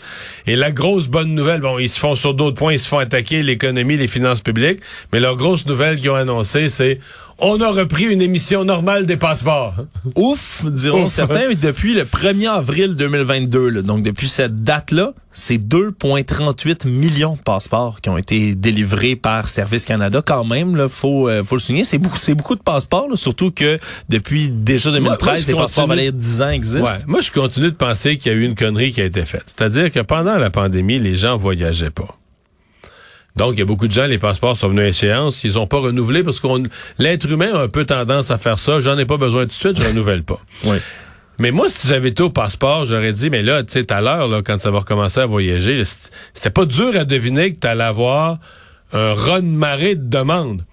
Et 0.47 0.55
la 0.55 0.71
grosse 0.71 1.09
bonne 1.09 1.35
nouvelle, 1.35 1.63
bon, 1.63 1.79
ils 1.79 1.89
se 1.89 1.99
font 1.99 2.15
sur 2.15 2.35
d'autres 2.35 2.59
points, 2.59 2.75
ils 2.75 2.79
se 2.79 2.89
font 2.89 2.99
attaquer 2.99 3.43
l'économie, 3.43 3.97
les 3.97 4.07
finances 4.07 4.43
publiques. 4.43 4.81
Mais 5.15 5.21
leur 5.21 5.35
grosse 5.37 5.65
nouvelle 5.65 5.99
qu'ils 5.99 6.11
ont 6.11 6.15
annoncée, 6.15 6.69
c'est 6.69 6.99
on 7.41 7.61
a 7.61 7.71
repris 7.71 8.05
une 8.05 8.23
émission 8.23 8.65
normale 8.65 9.07
des 9.07 9.17
passeports. 9.17 9.75
Ouf, 10.17 10.65
diront 10.67 11.05
Ouf. 11.05 11.11
certains, 11.11 11.49
mais 11.49 11.55
depuis 11.55 11.95
le 11.95 12.05
1er 12.05 12.49
avril 12.49 12.95
2022, 12.97 13.69
là, 13.69 13.83
donc 13.83 14.03
depuis 14.03 14.29
cette 14.29 14.63
date-là, 14.63 15.13
c'est 15.33 15.59
2,38 15.59 16.89
millions 16.89 17.35
de 17.35 17.41
passeports 17.41 18.01
qui 18.01 18.11
ont 18.11 18.17
été 18.17 18.55
délivrés 18.55 19.17
par 19.17 19.49
Service 19.49 19.85
Canada. 19.85 20.23
Quand 20.25 20.45
même, 20.45 20.77
là, 20.77 20.89
faut, 20.89 21.29
euh, 21.29 21.43
faut 21.43 21.57
le 21.57 21.61
souligner, 21.61 21.85
c'est 21.85 21.99
beaucoup, 21.99 22.17
c'est 22.17 22.35
beaucoup 22.35 22.57
de 22.57 22.63
passeports, 22.63 23.09
là, 23.09 23.17
surtout 23.17 23.51
que 23.51 23.79
depuis 24.09 24.49
déjà 24.49 24.91
2013, 24.91 25.25
moi, 25.25 25.37
je 25.37 25.47
les 25.47 25.55
passeports 25.55 25.87
valaient 25.87 26.13
10 26.13 26.43
ans 26.43 26.51
existent. 26.51 26.91
Ouais. 26.91 26.99
Moi, 27.07 27.21
je 27.21 27.31
continue 27.31 27.71
de 27.71 27.77
penser 27.77 28.19
qu'il 28.19 28.33
y 28.33 28.35
a 28.35 28.39
eu 28.39 28.45
une 28.45 28.55
connerie 28.55 28.93
qui 28.93 29.01
a 29.01 29.05
été 29.05 29.25
faite. 29.25 29.45
C'est-à-dire 29.47 29.91
que 29.91 30.01
pendant 30.01 30.37
la 30.37 30.51
pandémie, 30.51 30.99
les 30.99 31.17
gens 31.17 31.37
voyageaient 31.37 31.91
pas. 31.91 32.20
Donc, 33.37 33.53
il 33.55 33.61
y 33.61 33.63
a 33.63 33.65
beaucoup 33.65 33.89
de 33.89 33.93
gens, 33.93 34.07
les 34.07 34.19
passeports 34.19 34.57
sont 34.57 34.69
venus 34.69 34.85
à 34.85 34.89
échéance, 34.89 35.45
ils 35.45 35.59
ont 35.59 35.67
pas 35.67 35.79
renouvelé 35.79 36.23
parce 36.23 36.41
qu'on 36.41 36.63
l'être 36.99 37.31
humain 37.31 37.55
a 37.55 37.63
un 37.63 37.69
peu 37.69 37.85
tendance 37.85 38.31
à 38.31 38.39
faire 38.39 38.59
ça. 38.59 38.81
J'en 38.81 38.99
ai 38.99 39.07
pas 39.07 39.17
besoin 39.17 39.43
tout 39.43 39.49
de 39.49 39.53
suite, 39.53 39.81
je 39.81 39.87
renouvelle 39.87 40.23
pas. 40.23 40.41
Mais 41.39 41.53
moi, 41.53 41.71
si 41.71 41.89
j'avais 41.89 42.11
été 42.11 42.23
au 42.23 42.29
passeport, 42.29 42.85
j'aurais 42.85 43.15
dit, 43.15 43.31
mais 43.31 43.43
là, 43.43 43.63
tu 43.63 43.73
sais, 43.73 43.85
tout 43.85 43.95
à 43.95 44.03
l'heure, 44.03 44.29
là, 44.29 44.43
quand 44.43 44.61
ça 44.61 44.71
va 44.71 44.81
recommencer 44.81 45.21
à 45.21 45.27
voyager, 45.27 45.83
c'était 46.35 46.51
pas 46.51 46.67
dur 46.67 46.95
à 46.95 47.07
deviner 47.07 47.55
que 47.55 47.61
tu 47.61 47.67
allais 47.67 47.83
avoir 47.83 48.37
un 48.93 49.15
raz-de-marée 49.15 49.95
de 49.95 50.03
demandes. 50.03 50.67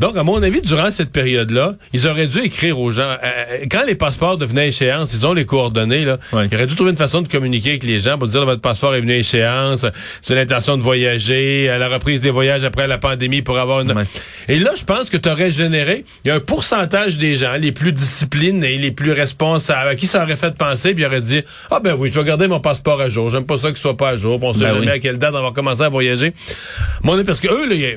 Donc, 0.00 0.16
à 0.16 0.24
mon 0.24 0.42
avis, 0.42 0.60
durant 0.60 0.90
cette 0.90 1.12
période-là, 1.12 1.74
ils 1.92 2.08
auraient 2.08 2.26
dû 2.26 2.40
écrire 2.40 2.80
aux 2.80 2.90
gens. 2.90 3.02
euh, 3.22 3.64
quand 3.70 3.84
les 3.86 3.94
passeports 3.94 4.36
devenaient 4.36 4.62
à 4.62 4.66
échéance, 4.66 5.14
ils 5.14 5.24
ont 5.24 5.32
les 5.34 5.44
coordonnées, 5.46 6.04
là. 6.04 6.18
Ouais. 6.32 6.48
Ils 6.50 6.56
auraient 6.56 6.66
dû 6.66 6.74
trouver 6.74 6.90
une 6.90 6.96
façon 6.96 7.22
de 7.22 7.28
communiquer 7.28 7.70
avec 7.70 7.84
les 7.84 8.00
gens 8.00 8.18
pour 8.18 8.26
dire 8.26 8.44
votre 8.44 8.60
passeport 8.60 8.92
est 8.96 9.00
venu 9.00 9.12
à 9.12 9.16
échéance, 9.18 9.86
c'est 10.20 10.34
l'intention 10.34 10.76
de 10.76 10.82
voyager, 10.82 11.68
à 11.70 11.78
la 11.78 11.88
reprise 11.88 12.20
des 12.20 12.30
voyages 12.30 12.64
après 12.64 12.88
la 12.88 12.98
pandémie 12.98 13.42
pour 13.42 13.56
avoir 13.56 13.82
une. 13.82 13.92
Ouais. 13.92 14.02
Et 14.48 14.58
là, 14.58 14.72
je 14.76 14.82
pense 14.84 15.10
que 15.10 15.16
tu 15.16 15.28
aurais 15.28 15.52
généré. 15.52 16.04
Il 16.24 16.28
y 16.28 16.30
a 16.32 16.34
un 16.34 16.40
pourcentage 16.40 17.16
des 17.16 17.36
gens, 17.36 17.52
les 17.54 17.70
plus 17.70 17.92
disciplinés, 17.92 18.78
les 18.78 18.90
plus 18.90 19.12
responsables, 19.12 19.90
à 19.90 19.94
qui 19.94 20.08
ça 20.08 20.24
aurait 20.24 20.34
fait 20.36 20.56
penser, 20.56 20.94
puis 20.94 21.04
ils 21.04 21.06
auraient 21.06 21.20
dit 21.20 21.42
Ah 21.70 21.78
ben 21.78 21.94
oui, 21.96 22.10
je 22.12 22.18
vais 22.18 22.26
garder 22.26 22.48
mon 22.48 22.58
passeport 22.58 23.00
à 23.00 23.08
jour. 23.08 23.30
J'aime 23.30 23.46
pas 23.46 23.58
ça 23.58 23.68
qu'il 23.68 23.76
soit 23.78 23.96
pas 23.96 24.08
à 24.10 24.16
jour. 24.16 24.40
puis 24.40 24.48
On 24.48 24.52
sait 24.52 24.58
Ben 24.60 24.74
jamais 24.74 24.86
oui. 24.86 24.88
à 24.92 24.98
quelle 24.98 25.18
date 25.18 25.34
on 25.36 25.42
va 25.42 25.52
commencer 25.52 25.82
à 25.82 25.88
voyager. 25.88 26.32
Mon 27.04 27.22
parce 27.24 27.38
que 27.38 27.46
eux, 27.48 27.68
là, 27.68 27.74
y 27.76 27.84
a- 27.86 27.96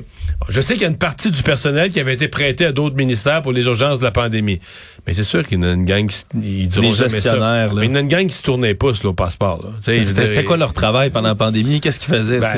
je 0.50 0.62
sais 0.62 0.74
qu'il 0.76 0.84
y 0.84 0.86
a 0.86 0.90
une 0.90 0.98
partie 0.98 1.32
du 1.32 1.44
personnel 1.44 1.90
qui 1.90 2.00
avait 2.00 2.14
été 2.14 2.28
prêté 2.28 2.66
à 2.66 2.72
d'autres 2.72 2.96
ministères 2.96 3.42
pour 3.42 3.52
les 3.52 3.64
urgences 3.66 4.00
de 4.00 4.04
la 4.04 4.12
pandémie. 4.12 4.60
Mais 5.06 5.14
c'est 5.14 5.24
sûr 5.24 5.46
qu'il 5.48 5.58
y 5.58 5.62
en 5.62 5.64
a 5.64 5.72
une 5.74 5.84
gang 5.86 6.08
qui 6.08 6.24
ils 6.36 6.68
Des 6.68 6.76
jamais 6.82 6.92
ça. 6.92 7.08
gestionnaires, 7.08 7.74
là. 7.74 7.82
Mais 7.82 7.88
il 7.88 7.90
y 7.90 7.94
en 7.94 7.96
a 7.96 8.00
une 8.02 8.08
gang 8.08 8.28
qui 8.28 8.36
se 8.36 8.44
tournait 8.44 8.76
pas 8.76 8.94
sur 8.94 9.08
le 9.10 9.16
passeport. 9.16 9.66
veux 9.86 10.06
C'était 10.06 10.44
quoi 10.44 10.58
leur 10.58 10.74
travail 10.74 11.10
pendant 11.10 11.30
la 11.30 11.36
pandémie? 11.36 11.80
Qu'est-ce 11.80 12.00
qu'ils 12.00 12.14
faisaient? 12.14 12.40
ben, 12.40 12.54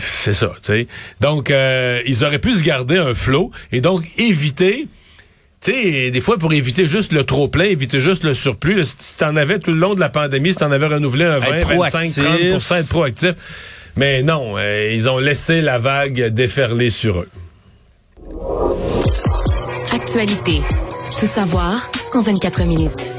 c'est 0.00 0.34
ça, 0.34 0.52
tu 0.62 0.72
sais. 0.72 0.86
Donc, 1.20 1.50
euh, 1.50 2.00
ils 2.06 2.24
auraient 2.24 2.38
pu 2.38 2.54
se 2.54 2.62
garder 2.62 2.96
un 2.96 3.14
flot 3.14 3.50
et 3.72 3.80
donc 3.80 4.04
éviter, 4.16 4.86
tu 5.60 5.72
sais, 5.72 6.10
des 6.10 6.20
fois 6.20 6.38
pour 6.38 6.52
éviter 6.52 6.88
juste 6.88 7.12
le 7.12 7.24
trop-plein, 7.24 7.64
éviter 7.64 8.00
juste 8.00 8.24
le 8.24 8.32
surplus, 8.32 8.74
là, 8.74 8.84
si 8.84 9.16
t'en 9.18 9.36
avais 9.36 9.58
tout 9.58 9.72
le 9.72 9.78
long 9.78 9.94
de 9.94 10.00
la 10.00 10.08
pandémie, 10.08 10.52
si 10.52 10.58
t'en 10.58 10.70
avais 10.70 10.86
renouvelé 10.86 11.24
un 11.24 11.40
20, 11.40 11.46
Être 11.54 11.68
25, 11.68 11.74
proactif. 11.74 12.24
30 12.68 12.78
être 12.78 12.88
proactif. 12.88 13.32
Mais 13.96 14.22
non, 14.22 14.54
euh, 14.56 14.90
ils 14.92 15.08
ont 15.08 15.18
laissé 15.18 15.60
la 15.60 15.78
vague 15.78 16.28
déferler 16.28 16.90
sur 16.90 17.20
eux. 17.20 17.28
Actualité. 19.92 20.60
Tout 21.18 21.26
savoir 21.26 21.90
en 22.14 22.20
24 22.20 22.64
minutes. 22.64 23.17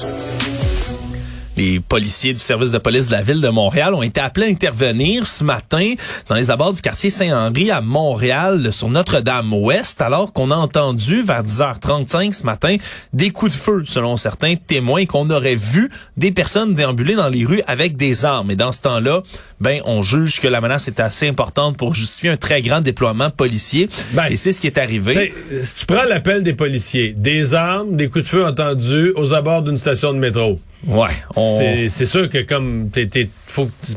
Les 1.60 1.82
policiers 1.82 2.32
du 2.32 2.40
service 2.40 2.72
de 2.72 2.78
police 2.78 3.08
de 3.08 3.12
la 3.12 3.22
ville 3.22 3.42
de 3.42 3.50
Montréal 3.50 3.94
ont 3.94 4.02
été 4.02 4.22
appelés 4.22 4.46
à 4.46 4.50
intervenir 4.50 5.28
ce 5.28 5.44
matin 5.44 5.94
dans 6.30 6.36
les 6.36 6.52
abords 6.52 6.72
du 6.72 6.80
quartier 6.80 7.10
Saint-Henri 7.10 7.70
à 7.70 7.82
Montréal 7.82 8.72
sur 8.72 8.88
Notre-Dame-Ouest 8.88 10.02
alors 10.02 10.32
qu'on 10.32 10.52
a 10.52 10.56
entendu 10.56 11.22
vers 11.22 11.44
10h35 11.44 12.32
ce 12.32 12.44
matin 12.46 12.78
des 13.12 13.32
coups 13.32 13.52
de 13.52 13.60
feu 13.60 13.84
selon 13.86 14.16
certains 14.16 14.56
témoins 14.56 15.06
qu'on 15.06 15.30
aurait 15.32 15.58
vu 15.58 15.90
des 16.16 16.32
personnes 16.32 16.76
déambuler 16.76 17.16
dans 17.16 17.28
les 17.28 17.44
rues 17.44 17.62
avec 17.68 17.98
des 17.98 18.24
armes. 18.24 18.52
Et 18.52 18.56
dans 18.56 18.72
ce 18.72 18.80
temps-là, 18.80 19.22
ben 19.60 19.82
on 19.84 20.02
juge 20.02 20.40
que 20.40 20.48
la 20.48 20.62
menace 20.62 20.88
est 20.88 21.02
assez 21.02 21.28
importante 21.28 21.76
pour 21.76 21.94
justifier 21.94 22.30
un 22.30 22.38
très 22.38 22.62
grand 22.62 22.80
déploiement 22.80 23.32
policier. 23.32 23.90
Ben, 24.14 24.28
Et 24.30 24.38
c'est 24.38 24.54
ce 24.54 24.62
qui 24.62 24.68
est 24.68 24.78
arrivé. 24.78 25.34
Si 25.62 25.76
tu 25.76 25.86
prends 25.86 26.06
l'appel 26.06 26.42
des 26.42 26.54
policiers, 26.54 27.14
des 27.18 27.54
armes, 27.54 27.98
des 27.98 28.08
coups 28.08 28.24
de 28.24 28.30
feu 28.30 28.46
entendus 28.46 29.12
aux 29.18 29.34
abords 29.34 29.64
d'une 29.64 29.78
station 29.78 30.14
de 30.14 30.20
métro. 30.20 30.58
Ouais. 30.88 31.12
on- 31.36 31.58
C'est 31.90 32.06
sûr 32.06 32.30
que 32.30 32.40
comme 32.44 32.90
t'es, 32.92 33.10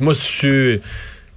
moi 0.01 0.15
si 0.15 0.23
je 0.23 0.37
suis 0.37 0.81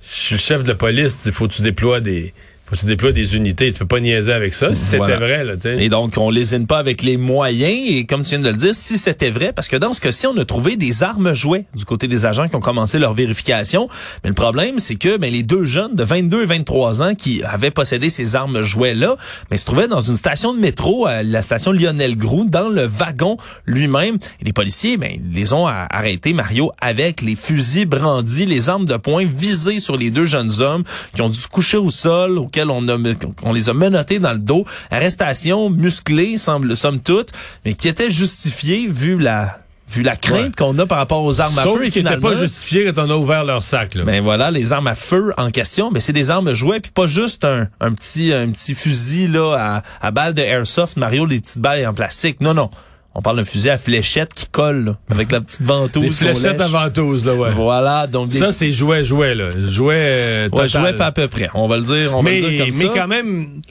je 0.02 0.10
suis 0.10 0.38
chef 0.38 0.64
de 0.64 0.70
la 0.70 0.76
police, 0.76 1.16
il 1.26 1.32
faut 1.32 1.48
que 1.48 1.54
tu 1.54 1.62
déploies 1.64 2.00
des 2.00 2.34
faut 2.66 2.76
que 2.76 2.80
tu 2.80 2.86
déploies 2.88 3.12
des 3.12 3.36
unités. 3.36 3.72
Tu 3.72 3.78
peux 3.80 3.86
pas 3.86 4.00
niaiser 4.00 4.34
avec 4.34 4.54
ça. 4.56 4.74
Si 4.74 4.98
Voilà. 4.98 5.14
c'était 5.14 5.26
vrai, 5.26 5.44
là. 5.44 5.54
Et 5.80 5.90
donc, 5.90 6.14
on 6.18 6.30
lésine 6.32 6.66
pas 6.66 6.80
avec 6.80 7.04
les 7.04 7.16
moyens. 7.18 7.72
Et 7.90 8.06
comme 8.06 8.24
tu 8.24 8.30
viens 8.30 8.40
de 8.40 8.48
le 8.50 8.56
dire, 8.56 8.74
si 8.74 8.98
c'était 8.98 9.30
vrai, 9.30 9.54
parce 9.54 9.68
que 9.68 9.76
dans 9.78 9.94
ce 9.94 10.02
cas-ci, 10.02 10.26
on 10.26 10.36
a 10.38 10.46
trouvé 10.46 10.76
des 10.76 11.04
armes 11.04 11.34
jouets 11.34 11.66
du 11.76 11.86
côté 11.86 12.08
des 12.08 12.26
agents 12.26 12.48
qui 12.48 12.56
ont 12.56 12.60
commencé 12.62 12.98
leur 12.98 13.14
vérification. 13.14 13.88
Mais 14.24 14.30
le 14.30 14.34
problème, 14.36 14.80
c'est 14.80 14.96
que 14.96 15.18
ben, 15.18 15.32
les 15.32 15.44
deux 15.44 15.66
jeunes 15.66 15.94
de 15.96 16.04
22 16.04 16.44
et 16.44 16.46
23 16.46 17.04
ans 17.04 17.14
qui 17.16 17.44
avaient 17.44 17.70
possédé 17.72 18.10
ces 18.10 18.36
armes 18.36 18.62
jouets-là, 18.62 19.16
ben, 19.52 19.58
se 19.58 19.66
trouvaient 19.66 19.88
dans 19.88 20.02
une 20.02 20.16
station 20.16 20.54
de 20.54 20.60
métro, 20.60 21.06
à 21.06 21.22
la 21.22 21.42
station 21.44 21.72
Lionel 21.72 22.18
Groux, 22.18 22.46
dans 22.50 22.70
le 22.70 22.86
wagon 22.88 23.38
lui-même. 23.68 24.16
Et 24.42 24.46
les 24.46 24.54
policiers, 24.54 24.98
ben, 24.98 25.12
ils 25.14 25.36
les 25.36 25.54
ont 25.54 25.68
arrêtés, 25.68 26.34
Mario, 26.34 26.72
avec 26.82 27.22
les 27.22 27.36
fusils 27.36 27.86
brandis, 27.86 28.46
les 28.48 28.70
armes 28.70 28.86
de 28.86 28.98
poing 28.98 29.24
visées 29.26 29.80
sur 29.80 29.98
les 29.98 30.10
deux 30.10 30.26
jeunes 30.26 30.52
hommes 30.62 30.84
qui 31.14 31.22
ont 31.22 31.30
dû 31.30 31.38
se 31.40 31.48
coucher 31.48 31.78
au 31.78 31.90
sol, 31.90 32.40
auxquels 32.56 32.70
on, 32.70 32.88
a, 32.88 32.98
on 33.44 33.54
les 33.54 33.70
a 33.70 33.74
menottés 33.74 34.20
dans 34.20 34.34
le 34.34 34.40
dos. 34.40 34.66
Arrestation 34.92 35.70
musclée, 35.70 36.38
semble, 36.38 36.76
somme 36.78 37.00
toute, 37.00 37.30
mais 37.66 37.74
qui 37.74 37.88
était 37.88 38.12
justifiée 38.12 38.88
vu 38.88 39.18
la, 39.20 39.60
vu 39.90 40.02
la 40.04 40.16
crainte 40.16 40.36
Ouais. 40.36 40.52
qu'on 40.58 40.78
a 40.80 40.86
par 40.86 40.98
rapport 40.98 41.24
aux 41.24 41.42
armes 41.42 41.58
à 41.60 41.64
feu. 41.64 41.80
N'étaient 41.80 41.92
finalement, 42.00 42.30
pas 42.30 42.36
justifiés 42.36 42.86
quand 42.94 43.06
on 43.06 43.10
a 43.10 43.16
ouvert 43.16 43.44
leur 43.44 43.62
sac, 43.64 43.96
là. 43.96 44.04
ben 44.04 44.24
voilà, 44.24 44.52
les 44.52 44.72
armes 44.74 44.88
à 44.88 44.96
feu 44.96 45.34
en 45.38 45.50
question, 45.52 45.92
mais 45.92 46.00
c'est 46.00 46.14
des 46.14 46.30
armes 46.30 46.54
jouets 46.54 46.80
puis 46.80 46.92
pas 46.92 47.08
juste 47.08 47.46
un, 47.46 47.68
un 47.82 47.92
petit 47.94 48.32
un 48.34 48.50
petit 48.52 48.74
fusil 48.76 49.28
là 49.28 49.56
à, 49.58 49.84
à 50.08 50.12
balles 50.12 50.34
de 50.34 50.42
airsoft 50.42 50.98
Mario 50.98 51.28
des 51.28 51.40
petites 51.40 51.60
balles 51.60 51.86
en 51.86 51.94
plastique. 51.94 52.42
Non 52.42 52.54
non, 52.54 52.70
on 53.16 53.22
parle 53.22 53.38
d'un 53.38 53.44
fusil 53.46 53.70
à 53.70 53.78
fléchette 53.78 54.34
qui 54.34 54.46
colle 54.48 54.86
là, 54.86 54.98
avec 55.10 55.32
la 55.32 55.40
petite 55.42 55.62
ventouse. 55.62 56.04
des 56.04 56.10
fléchettes 56.12 56.60
à 56.62 56.68
ventouse, 56.68 57.26
là, 57.26 57.34
ouais. 57.34 57.50
Voilà, 57.52 58.08
donc 58.08 58.28
des 58.30 58.38
Ça, 58.38 58.52
c'est 58.52 58.72
jouet, 58.72 59.04
jouet, 59.06 59.34
là. 59.36 59.50
Jouet, 59.68 59.96
euh, 59.98 60.44
ouais, 60.46 60.50
total. 60.50 60.70
jouets 60.70 60.94
pas 60.94 61.06
à 61.08 61.12
peu 61.14 61.28
près. 61.30 61.50
On 61.54 61.68
va 61.68 61.78
le 61.78 61.84
dire, 61.84 62.14
on 62.16 62.22
mais, 62.22 62.42
va 62.42 62.48
le 62.50 62.54
dire 62.58 62.66
comme 62.66 62.76
mais 62.78 62.86
ça. 62.88 62.92
quand 62.94 63.08
même, 63.08 63.62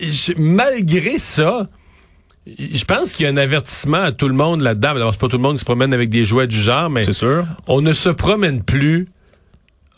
je- 0.00 0.32
malgré 0.36 1.18
ça, 1.18 1.66
je 2.58 2.84
pense 2.84 3.12
qu'il 3.12 3.24
y 3.24 3.28
a 3.28 3.32
un 3.32 3.36
avertissement 3.36 4.02
à 4.02 4.12
tout 4.12 4.28
le 4.28 4.34
monde 4.34 4.62
là-dedans. 4.62 4.94
D'abord, 4.94 5.12
c'est 5.12 5.20
pas 5.20 5.28
tout 5.28 5.36
le 5.36 5.42
monde 5.42 5.54
qui 5.56 5.60
se 5.60 5.64
promène 5.64 5.92
avec 5.92 6.08
des 6.10 6.24
jouets 6.24 6.46
du 6.46 6.60
genre, 6.60 6.88
mais 6.90 7.02
c'est 7.04 7.12
sûr. 7.12 7.44
on 7.66 7.80
ne 7.80 7.92
se 7.92 8.08
promène 8.08 8.62
plus 8.62 9.08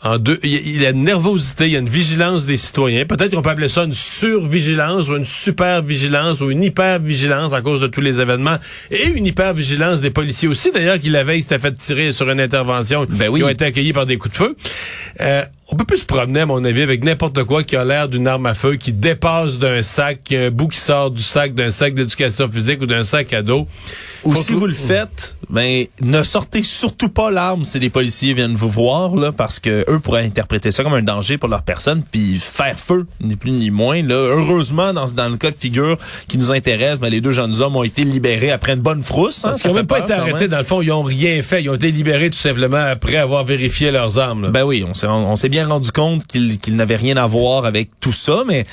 en 0.03 0.17
deux. 0.17 0.39
Il 0.43 0.81
y, 0.81 0.85
a, 0.85 0.89
une 0.89 1.03
nervosité, 1.03 1.67
il 1.67 1.73
y 1.73 1.75
a 1.75 1.79
une 1.79 1.89
vigilance 1.89 2.45
des 2.45 2.57
citoyens. 2.57 3.05
Peut-être 3.05 3.35
qu'on 3.35 3.43
peut 3.43 3.51
appeler 3.51 3.69
ça 3.69 3.83
une 3.83 3.93
survigilance 3.93 5.09
ou 5.09 5.15
une 5.15 5.25
super 5.25 5.83
vigilance 5.83 6.41
ou 6.41 6.49
une 6.49 6.63
hyper 6.63 6.99
vigilance 6.99 7.53
à 7.53 7.61
cause 7.61 7.81
de 7.81 7.87
tous 7.87 8.01
les 8.01 8.19
événements 8.19 8.57
et 8.89 9.07
une 9.09 9.27
hyper 9.27 9.53
vigilance 9.53 10.01
des 10.01 10.09
policiers 10.09 10.47
aussi. 10.47 10.71
D'ailleurs, 10.71 10.99
qui 10.99 11.09
la 11.09 11.23
veille 11.23 11.43
s'était 11.43 11.59
fait 11.59 11.77
tirer 11.77 12.11
sur 12.11 12.29
une 12.31 12.39
intervention 12.39 13.05
Ben 13.09 13.29
oui. 13.29 13.39
qui 13.39 13.45
ont 13.45 13.49
été 13.49 13.65
accueillis 13.65 13.93
par 13.93 14.07
des 14.07 14.17
coups 14.17 14.31
de 14.31 14.43
feu. 14.43 14.55
Euh, 15.21 15.43
on 15.67 15.75
peut 15.75 15.85
plus 15.85 15.99
se 15.99 16.05
promener, 16.05 16.41
à 16.41 16.45
mon 16.45 16.63
avis, 16.65 16.81
avec 16.81 17.03
n'importe 17.03 17.43
quoi 17.43 17.63
qui 17.63 17.75
a 17.75 17.85
l'air 17.85 18.09
d'une 18.09 18.27
arme 18.27 18.47
à 18.47 18.55
feu, 18.55 18.75
qui 18.75 18.91
dépasse 18.91 19.59
d'un 19.59 19.83
sac, 19.83 20.21
qui 20.23 20.35
a 20.35 20.45
un 20.45 20.51
bout 20.51 20.67
qui 20.67 20.79
sort 20.79 21.11
du 21.11 21.21
sac, 21.21 21.53
d'un 21.53 21.69
sac 21.69 21.93
d'éducation 21.93 22.49
physique 22.49 22.81
ou 22.81 22.87
d'un 22.87 23.03
sac 23.03 23.31
à 23.33 23.41
dos. 23.41 23.67
Ou 24.23 24.35
si 24.35 24.53
vous 24.53 24.67
le 24.67 24.73
faites, 24.73 25.35
ben 25.49 25.85
ne 26.01 26.23
sortez 26.23 26.61
surtout 26.63 27.09
pas 27.09 27.31
l'arme 27.31 27.65
si 27.65 27.79
les 27.79 27.89
policiers 27.89 28.33
viennent 28.33 28.53
vous 28.53 28.69
voir 28.69 29.15
là, 29.15 29.31
parce 29.31 29.59
que 29.59 29.83
eux 29.89 29.99
pourraient 29.99 30.23
interpréter 30.25 30.71
ça 30.71 30.83
comme 30.83 30.93
un 30.93 31.01
danger 31.01 31.37
pour 31.37 31.49
leur 31.49 31.63
personne, 31.63 32.03
puis 32.11 32.37
faire 32.39 32.77
feu, 32.77 33.07
ni 33.19 33.35
plus 33.35 33.51
ni 33.51 33.71
moins. 33.71 34.01
Là, 34.03 34.15
heureusement, 34.15 34.93
dans, 34.93 35.05
dans 35.07 35.29
le 35.29 35.37
cas 35.37 35.49
de 35.51 35.55
figure 35.55 35.97
qui 36.27 36.37
nous 36.37 36.51
intéresse, 36.51 36.99
ben, 36.99 37.09
les 37.09 37.21
deux 37.21 37.31
jeunes 37.31 37.61
hommes 37.61 37.75
ont 37.75 37.83
été 37.83 38.03
libérés 38.03 38.51
après 38.51 38.73
une 38.73 38.79
bonne 38.81 39.01
frousse. 39.01 39.43
Hein, 39.45 39.53
Ils 39.55 39.59
ça 39.59 39.67
n'ont 39.69 39.73
fait 39.73 39.79
même 39.79 39.87
pas 39.87 39.99
été 39.99 40.13
arrêtés, 40.13 40.47
dans 40.47 40.59
le 40.59 40.63
fond, 40.63 40.81
ils 40.81 40.91
ont 40.91 41.03
rien 41.03 41.41
fait. 41.41 41.63
Ils 41.63 41.69
ont 41.69 41.75
été 41.75 41.91
libérés 41.91 42.29
tout 42.29 42.37
simplement 42.37 42.77
après 42.77 43.17
avoir 43.17 43.43
vérifié 43.43 43.91
leurs 43.91 44.19
armes. 44.19 44.43
là. 44.43 44.49
Ben 44.49 44.63
oui, 44.63 44.85
on 44.87 44.93
s'est 44.93 45.07
on 45.07 45.35
s'est 45.35 45.49
bien 45.49 45.67
rendu 45.67 45.91
compte 45.91 46.25
qu'ils 46.27 46.59
qu'ils 46.59 46.75
n'avaient 46.75 46.95
rien 46.95 47.17
à 47.17 47.25
voir 47.27 47.65
avec 47.65 47.89
tout 47.99 48.13
ça, 48.13 48.43
mais 48.47 48.65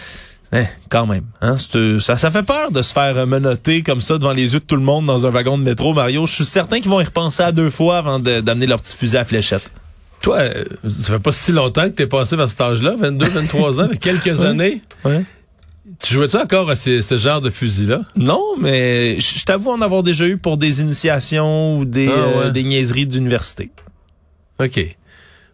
hein, 0.52 0.64
quand 0.88 1.06
même, 1.06 1.24
hein, 1.40 1.56
c'est- 1.56 1.98
ça, 2.00 2.16
ça 2.16 2.30
fait 2.30 2.42
peur 2.42 2.70
de 2.70 2.82
se 2.82 2.92
faire 2.92 3.26
menotter 3.26 3.82
comme 3.82 4.00
ça 4.00 4.18
devant 4.18 4.32
les 4.32 4.54
yeux 4.54 4.60
de 4.60 4.64
tout 4.64 4.76
le 4.76 4.82
monde 4.82 5.06
dans 5.06 5.26
un 5.26 5.30
wagon 5.30 5.58
de 5.58 5.62
métro, 5.64 5.92
Mario. 5.94 6.26
Je 6.26 6.32
suis 6.34 6.44
certain 6.44 6.80
qu'ils 6.80 6.90
vont 6.90 7.00
y 7.00 7.04
repenser 7.04 7.42
à 7.42 7.52
deux 7.52 7.70
fois 7.70 7.98
avant 7.98 8.18
de- 8.18 8.40
d'amener 8.40 8.66
leur 8.66 8.80
petit 8.80 8.96
fusil 8.96 9.16
à 9.16 9.24
fléchette. 9.24 9.70
Toi, 10.22 10.38
euh, 10.38 10.64
ça 10.88 11.12
fait 11.12 11.18
pas 11.20 11.32
si 11.32 11.52
longtemps 11.52 11.84
que 11.84 11.94
t'es 11.94 12.06
passé 12.08 12.34
vers 12.36 12.50
cet 12.50 12.60
âge-là, 12.60 12.94
22, 12.98 13.26
23 13.28 13.80
ans, 13.80 13.88
quelques 14.00 14.40
années. 14.40 14.82
Ouais. 15.04 15.24
Tu 16.02 16.14
jouais-tu 16.14 16.36
encore 16.36 16.68
à 16.70 16.76
ces- 16.76 17.02
ce 17.02 17.16
genre 17.18 17.40
de 17.40 17.50
fusil-là? 17.50 18.02
Non, 18.16 18.42
mais 18.58 19.18
je 19.20 19.44
t'avoue 19.44 19.70
en 19.70 19.80
avoir 19.80 20.02
déjà 20.02 20.26
eu 20.26 20.36
pour 20.36 20.56
des 20.56 20.80
initiations 20.80 21.78
ou 21.78 21.84
des, 21.84 22.08
Ah, 22.08 22.10
ouais. 22.10 22.44
euh, 22.46 22.50
des 22.50 22.62
niaiseries 22.64 23.06
d'université. 23.06 23.70
OK. 24.60 24.96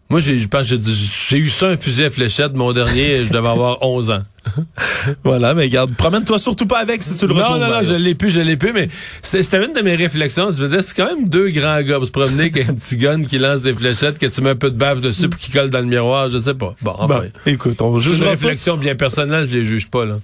Moi, 0.09 0.19
j'ai 0.19 0.33
eu 0.33 1.49
ça, 1.49 1.67
un 1.67 1.77
fusil 1.77 2.03
à 2.05 2.09
fléchette, 2.11 2.53
mon 2.53 2.73
dernier, 2.73 3.17
je 3.25 3.29
devais 3.31 3.47
avoir 3.49 3.81
11 3.81 4.09
ans. 4.11 4.23
Voilà, 5.23 5.53
mais 5.53 5.69
garde, 5.69 5.95
promène-toi 5.95 6.39
surtout 6.39 6.65
pas 6.65 6.79
avec 6.79 7.03
si 7.03 7.17
tu 7.17 7.27
le 7.27 7.33
Non, 7.33 7.39
retrouves. 7.39 7.57
non, 7.59 7.65
non, 7.65 7.71
Mario. 7.71 7.89
je 7.89 7.95
l'ai 7.95 8.15
plus, 8.15 8.29
je 8.31 8.39
l'ai 8.39 8.57
plus, 8.57 8.73
mais 8.73 8.89
c'est- 9.21 9.43
c'était 9.43 9.63
une 9.65 9.73
de 9.73 9.81
mes 9.81 9.95
réflexions. 9.95 10.49
Je 10.55 10.63
veux 10.63 10.69
dire, 10.69 10.83
c'est 10.83 10.95
quand 10.95 11.05
même 11.07 11.27
deux 11.29 11.49
grands 11.49 11.81
gars 11.81 11.97
pour 11.97 12.05
se 12.07 12.11
promener 12.11 12.43
avec 12.53 12.69
un 12.69 12.73
petit 12.73 12.97
gun 12.97 13.23
qui 13.25 13.37
lance 13.37 13.61
des 13.61 13.73
fléchettes, 13.73 14.19
que 14.19 14.25
tu 14.27 14.41
mets 14.41 14.51
un 14.51 14.55
peu 14.55 14.69
de 14.69 14.77
bave 14.77 15.01
dessus 15.01 15.27
puis 15.29 15.39
qui 15.39 15.51
colle 15.51 15.69
dans 15.69 15.79
le 15.79 15.85
miroir, 15.87 16.29
je 16.29 16.37
sais 16.37 16.53
pas. 16.53 16.75
Bon, 16.81 16.93
enfin. 16.97 17.19
Bon, 17.21 17.31
écoute, 17.51 17.81
on 17.81 17.99
C'est 17.99 18.09
une 18.11 18.23
réflexion 18.23 18.77
bien 18.77 18.95
personnelle, 18.95 19.47
je 19.49 19.57
les 19.57 19.65
juge 19.65 19.87
pas, 19.89 20.05
là. 20.05 20.19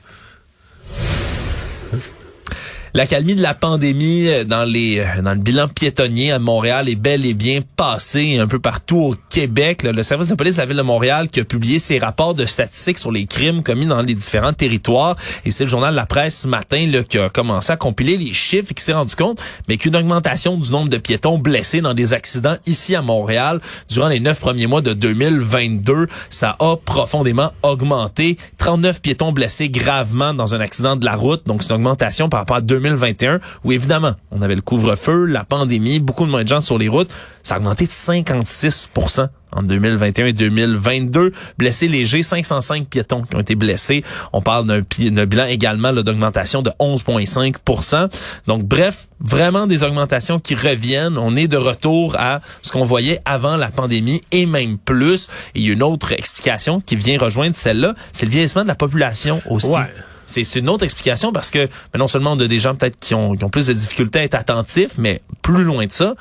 L'accalmie 2.93 3.35
de 3.35 3.41
la 3.41 3.53
pandémie 3.53 4.27
euh, 4.27 4.43
dans 4.43 4.65
les 4.65 4.99
euh, 4.99 5.21
dans 5.21 5.31
le 5.31 5.39
bilan 5.39 5.69
piétonnier 5.69 6.33
à 6.33 6.39
Montréal 6.39 6.89
est 6.89 6.95
bel 6.95 7.25
et 7.25 7.33
bien 7.33 7.59
passée 7.77 8.37
un 8.37 8.47
peu 8.47 8.59
partout 8.59 8.97
au 8.97 9.15
Québec. 9.29 9.83
Le 9.83 10.03
service 10.03 10.27
de 10.27 10.35
police 10.35 10.55
de 10.55 10.59
la 10.59 10.65
ville 10.65 10.75
de 10.75 10.81
Montréal 10.81 11.29
qui 11.29 11.39
a 11.39 11.45
publié 11.45 11.79
ses 11.79 11.99
rapports 11.99 12.35
de 12.35 12.45
statistiques 12.45 12.97
sur 12.97 13.13
les 13.13 13.27
crimes 13.27 13.63
commis 13.63 13.85
dans 13.85 14.01
les 14.01 14.13
différents 14.13 14.51
territoires. 14.51 15.15
Et 15.45 15.51
c'est 15.51 15.63
le 15.63 15.69
journal 15.69 15.95
La 15.95 16.05
Presse 16.05 16.39
ce 16.41 16.47
matin 16.49 16.85
là, 16.91 17.01
qui 17.03 17.17
a 17.17 17.29
commencé 17.29 17.71
à 17.71 17.77
compiler 17.77 18.17
les 18.17 18.33
chiffres 18.33 18.71
et 18.71 18.73
qui 18.73 18.83
s'est 18.83 18.91
rendu 18.91 19.15
compte 19.15 19.41
mais 19.69 19.77
qu'une 19.77 19.95
augmentation 19.95 20.57
du 20.57 20.69
nombre 20.69 20.89
de 20.89 20.97
piétons 20.97 21.37
blessés 21.37 21.79
dans 21.79 21.93
des 21.93 22.11
accidents 22.11 22.57
ici 22.65 22.93
à 22.93 23.01
Montréal 23.01 23.61
durant 23.89 24.09
les 24.09 24.19
neuf 24.19 24.41
premiers 24.41 24.67
mois 24.67 24.81
de 24.81 24.93
2022, 24.93 26.07
ça 26.29 26.57
a 26.59 26.75
profondément 26.75 27.51
augmenté. 27.63 28.37
39 28.57 29.01
piétons 29.01 29.31
blessés 29.31 29.69
gravement 29.69 30.33
dans 30.33 30.55
un 30.55 30.59
accident 30.59 30.97
de 30.97 31.05
la 31.05 31.15
route. 31.15 31.47
Donc, 31.47 31.63
c'est 31.63 31.69
une 31.69 31.75
augmentation 31.75 32.27
par 32.27 32.41
rapport 32.41 32.57
à 32.57 32.61
2021 32.81 33.39
où, 33.63 33.71
évidemment, 33.71 34.13
on 34.31 34.41
avait 34.41 34.55
le 34.55 34.61
couvre-feu, 34.61 35.25
la 35.25 35.43
pandémie, 35.43 35.99
beaucoup 35.99 36.25
de 36.25 36.31
moins 36.31 36.43
de 36.43 36.49
gens 36.49 36.61
sur 36.61 36.77
les 36.77 36.87
routes. 36.87 37.09
Ça 37.43 37.55
a 37.55 37.57
augmenté 37.57 37.85
de 37.85 37.91
56% 37.91 39.29
en 39.51 39.63
2021 39.63 40.27
et 40.27 40.33
2022. 40.33 41.33
Blessés 41.57 41.87
légers, 41.87 42.23
505 42.23 42.87
piétons 42.87 43.23
qui 43.23 43.35
ont 43.35 43.39
été 43.39 43.55
blessés. 43.55 44.03
On 44.33 44.41
parle 44.41 44.65
d'un 44.67 45.25
bilan 45.25 45.45
également 45.45 45.93
d'augmentation 45.93 46.61
de 46.61 46.71
11,5% 46.79 48.09
Donc, 48.47 48.63
bref, 48.63 49.07
vraiment 49.19 49.67
des 49.67 49.83
augmentations 49.83 50.39
qui 50.39 50.55
reviennent. 50.55 51.17
On 51.17 51.35
est 51.35 51.47
de 51.47 51.57
retour 51.57 52.15
à 52.17 52.41
ce 52.61 52.71
qu'on 52.71 52.83
voyait 52.83 53.19
avant 53.25 53.57
la 53.57 53.69
pandémie 53.69 54.21
et 54.31 54.45
même 54.45 54.77
plus. 54.77 55.27
Et 55.55 55.63
une 55.63 55.83
autre 55.83 56.11
explication 56.11 56.81
qui 56.81 56.95
vient 56.95 57.17
rejoindre 57.17 57.55
celle-là, 57.55 57.95
c'est 58.11 58.25
le 58.25 58.31
vieillissement 58.31 58.63
de 58.63 58.67
la 58.67 58.75
population 58.75 59.41
aussi. 59.49 59.73
Ouais. 59.73 59.87
C'est 60.31 60.59
une 60.59 60.69
autre 60.69 60.83
explication 60.83 61.31
parce 61.31 61.51
que 61.51 61.67
mais 61.93 61.99
non 61.99 62.07
seulement 62.07 62.33
on 62.33 62.39
a 62.39 62.47
des 62.47 62.59
gens 62.59 62.75
peut-être 62.75 62.99
qui 62.99 63.13
ont, 63.13 63.35
qui 63.35 63.43
ont 63.43 63.49
plus 63.49 63.67
de 63.67 63.73
difficultés 63.73 64.19
à 64.19 64.23
être 64.23 64.35
attentifs, 64.35 64.97
mais 64.97 65.21
plus 65.41 65.63
loin 65.63 65.85
de 65.85 65.91
ça, 65.91 66.13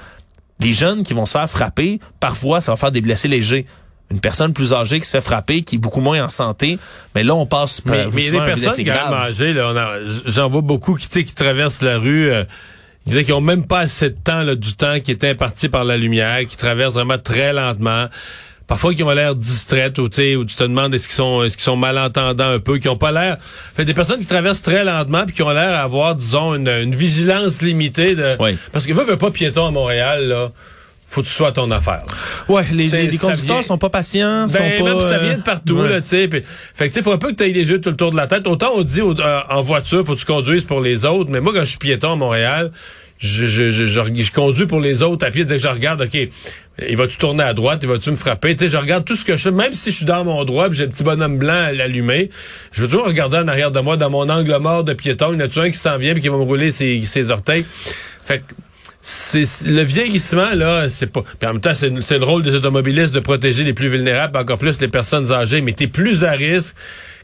les 0.61 0.73
jeunes 0.73 1.03
qui 1.03 1.15
vont 1.15 1.27
se 1.27 1.33
faire 1.33 1.49
frapper, 1.49 2.01
parfois 2.19 2.61
ça 2.61 2.73
va 2.73 2.77
faire 2.77 2.93
des 2.93 3.01
blessés 3.01 3.29
légers. 3.29 3.67
Une 4.11 4.19
personne 4.19 4.53
plus 4.53 4.73
âgée 4.73 4.99
qui 4.99 5.07
se 5.07 5.13
fait 5.13 5.21
frapper, 5.21 5.63
qui 5.63 5.77
est 5.77 5.79
beaucoup 5.79 6.01
moins 6.01 6.25
en 6.25 6.29
santé, 6.29 6.79
mais 7.15 7.23
là 7.23 7.35
on 7.37 7.47
passe 7.47 7.81
Mais 7.87 8.07
mais 8.13 8.25
il 8.25 8.35
y 8.35 8.37
a 8.37 8.45
des 8.45 8.61
personnes 8.61 8.85
grave. 8.85 9.15
âgées, 9.15 9.53
là, 9.53 9.99
j'en 10.27 10.51
vois 10.51 10.63
beaucoup 10.63 10.97
qui, 10.97 11.09
qui 11.09 11.33
traversent 11.33 11.81
la 11.81 11.99
rue, 11.99 12.29
euh, 12.29 12.43
ils 13.07 13.11
disaient 13.11 13.25
qu'ils 13.25 13.35
ont 13.35 13.41
même 13.41 13.67
pas 13.67 13.81
assez 13.81 14.11
de 14.11 14.17
temps, 14.17 14.43
là, 14.43 14.57
du 14.57 14.75
temps 14.75 14.99
qui 15.01 15.13
est 15.13 15.25
imparti 15.25 15.69
par 15.69 15.85
la 15.85 15.97
lumière, 15.97 16.41
qui 16.47 16.57
traversent 16.57 16.95
vraiment 16.95 17.19
très 17.19 17.53
lentement. 17.53 18.09
Parfois, 18.71 18.95
qui 18.95 19.03
ont 19.03 19.11
l'air 19.11 19.35
distraites, 19.35 19.99
ou, 19.99 20.05
où 20.05 20.09
tu 20.45 20.55
te 20.57 20.63
demandes 20.63 20.95
est-ce 20.95 21.09
qu'ils 21.09 21.17
sont, 21.17 21.43
est-ce 21.43 21.57
qu'ils 21.57 21.65
sont 21.65 21.77
malentendants 21.77 22.49
un 22.49 22.61
peu, 22.61 22.79
qui 22.79 22.89
ont 22.89 22.97
pas 22.97 23.11
l'air. 23.11 23.37
Fait 23.75 23.85
des 23.85 23.95
personnes 23.95 24.21
qui 24.21 24.27
traversent 24.27 24.63
très 24.63 24.85
lentement, 24.85 25.25
puis 25.27 25.35
qui 25.35 25.43
ont 25.43 25.51
l'air 25.51 25.73
d'avoir, 25.73 26.15
disons, 26.15 26.55
une, 26.55 26.69
une 26.69 26.95
vigilance 26.95 27.63
limitée. 27.63 28.15
De, 28.15 28.37
Oui. 28.39 28.57
Parce 28.73 28.87
que 28.87 28.93
veut, 28.93 29.05
veut 29.05 29.19
pas 29.19 29.33
piéton 29.33 29.67
à 29.67 29.71
Montréal, 29.73 30.29
là. 30.29 30.53
Faut 31.09 31.23
que 31.23 31.27
tu 31.27 31.33
sois 31.33 31.49
à 31.49 31.53
ton 31.53 31.69
affaire. 31.73 32.05
là. 32.07 32.55
Ouais, 32.55 32.63
les, 32.73 32.87
les, 32.87 33.09
les 33.09 33.19
conducteurs 33.19 33.57
vient- 33.57 33.63
sont 33.65 33.79
pas 33.79 33.91
patients, 33.91 34.47
Ben, 34.47 34.49
sont 34.51 34.85
pas, 34.85 34.91
même 34.91 35.01
ça 35.01 35.15
euh, 35.17 35.25
vient 35.25 35.39
de 35.39 35.43
partout, 35.43 35.75
ouais. 35.79 35.89
là, 35.89 36.01
tu 36.01 36.07
sais. 36.07 36.29
Fait 36.31 36.41
que, 36.41 36.85
tu 36.85 36.93
sais, 36.93 37.03
faut 37.03 37.11
un 37.13 37.19
peu 37.19 37.33
que 37.33 37.35
tu 37.35 37.43
aies 37.43 37.53
les 37.53 37.69
yeux 37.69 37.81
tout 37.81 37.91
le 37.91 37.97
tour 37.97 38.13
de 38.13 38.17
la 38.17 38.29
tête. 38.29 38.47
Autant 38.47 38.71
on 38.77 38.83
dit 38.85 39.01
euh, 39.01 39.41
en 39.51 39.63
voiture, 39.63 40.05
faut 40.07 40.15
que 40.15 40.21
tu 40.21 40.25
conduises 40.27 40.65
pour 40.65 40.81
les 40.81 41.05
autres. 41.05 41.29
Mais 41.33 41.41
moi, 41.41 41.53
quand 41.53 41.63
je 41.63 41.71
suis 41.71 41.79
piéton 41.79 42.13
à 42.13 42.15
Montréal, 42.15 42.71
je, 43.19 43.45
je, 43.47 43.71
je, 43.73 43.87
je, 43.87 44.01
je 44.23 44.31
conduis 44.33 44.67
pour 44.67 44.81
les 44.81 45.03
autres 45.03 45.27
à 45.27 45.33
pied. 45.33 45.45
Dès 45.45 45.57
que 45.57 45.63
je 45.63 45.67
regarde, 45.67 46.01
OK, 46.03 46.17
il 46.89 46.97
va-tu 46.97 47.17
tourner 47.17 47.45
à 47.45 47.53
droite? 47.55 47.81
Il 47.83 47.89
va-tu 47.89 48.11
me 48.11 48.17
frapper? 48.17 48.55
Tu 48.55 48.65
sais, 48.65 48.71
je 48.71 48.77
regarde 48.77 49.05
tout 49.05 49.17
ce 49.17 49.25
que 49.25 49.37
je 49.37 49.43
fais. 49.43 49.51
Même 49.51 49.73
si 49.73 49.91
je 49.91 49.97
suis 49.97 50.05
dans 50.07 50.25
mon 50.25 50.45
droit 50.45 50.69
j'ai 50.73 50.85
le 50.85 50.91
petit 50.91 51.03
bonhomme 51.03 51.39
blanc 51.39 51.65
à 51.67 51.73
l'allumer, 51.73 52.31
je 52.73 52.83
veux 52.83 52.89
toujours 52.89 53.07
regarder 53.07 53.39
en 53.39 53.49
arrière 53.49 53.71
de 53.71 53.81
moi, 53.81 53.97
dans 53.97 54.11
mon 54.11 54.29
angle 54.29 54.57
mort 54.59 54.85
de 54.85 54.93
piéton. 54.93 55.33
Il 55.33 55.41
y 55.41 55.43
en 55.43 55.47
a-tu 55.47 55.59
un 55.61 55.71
qui 55.71 55.79
s'en 55.79 55.99
vient 55.99 56.13
puis 56.13 56.23
qui 56.23 56.29
va 56.29 56.37
me 56.37 56.43
rouler 56.43 56.71
ses, 56.71 57.03
ses 57.03 57.31
orteils? 57.31 57.65
Fait 58.25 58.39
que, 58.39 58.55
c'est 59.03 59.45
le 59.67 59.83
vieillissement 59.83 60.55
là, 60.55 60.89
c'est 60.91 61.07
pas. 61.07 61.23
Puis 61.23 61.49
en 61.49 61.55
même 61.55 61.61
temps, 61.63 61.75
c'est 61.75 61.91
c'est 62.03 62.19
le 62.19 62.25
rôle 62.25 62.43
des 62.43 62.55
automobilistes 62.55 63.15
de 63.15 63.21
protéger 63.21 63.65
les 63.65 63.73
plus 63.73 63.89
vulnérables, 63.89 64.37
encore 64.39 64.59
plus 64.59 64.79
les 64.81 64.89
personnes 64.89 65.33
âgées. 65.33 65.63
Mais 65.63 65.73
t'es 65.73 65.87
plus 65.87 66.23
à 66.25 66.33
risque 66.33 66.77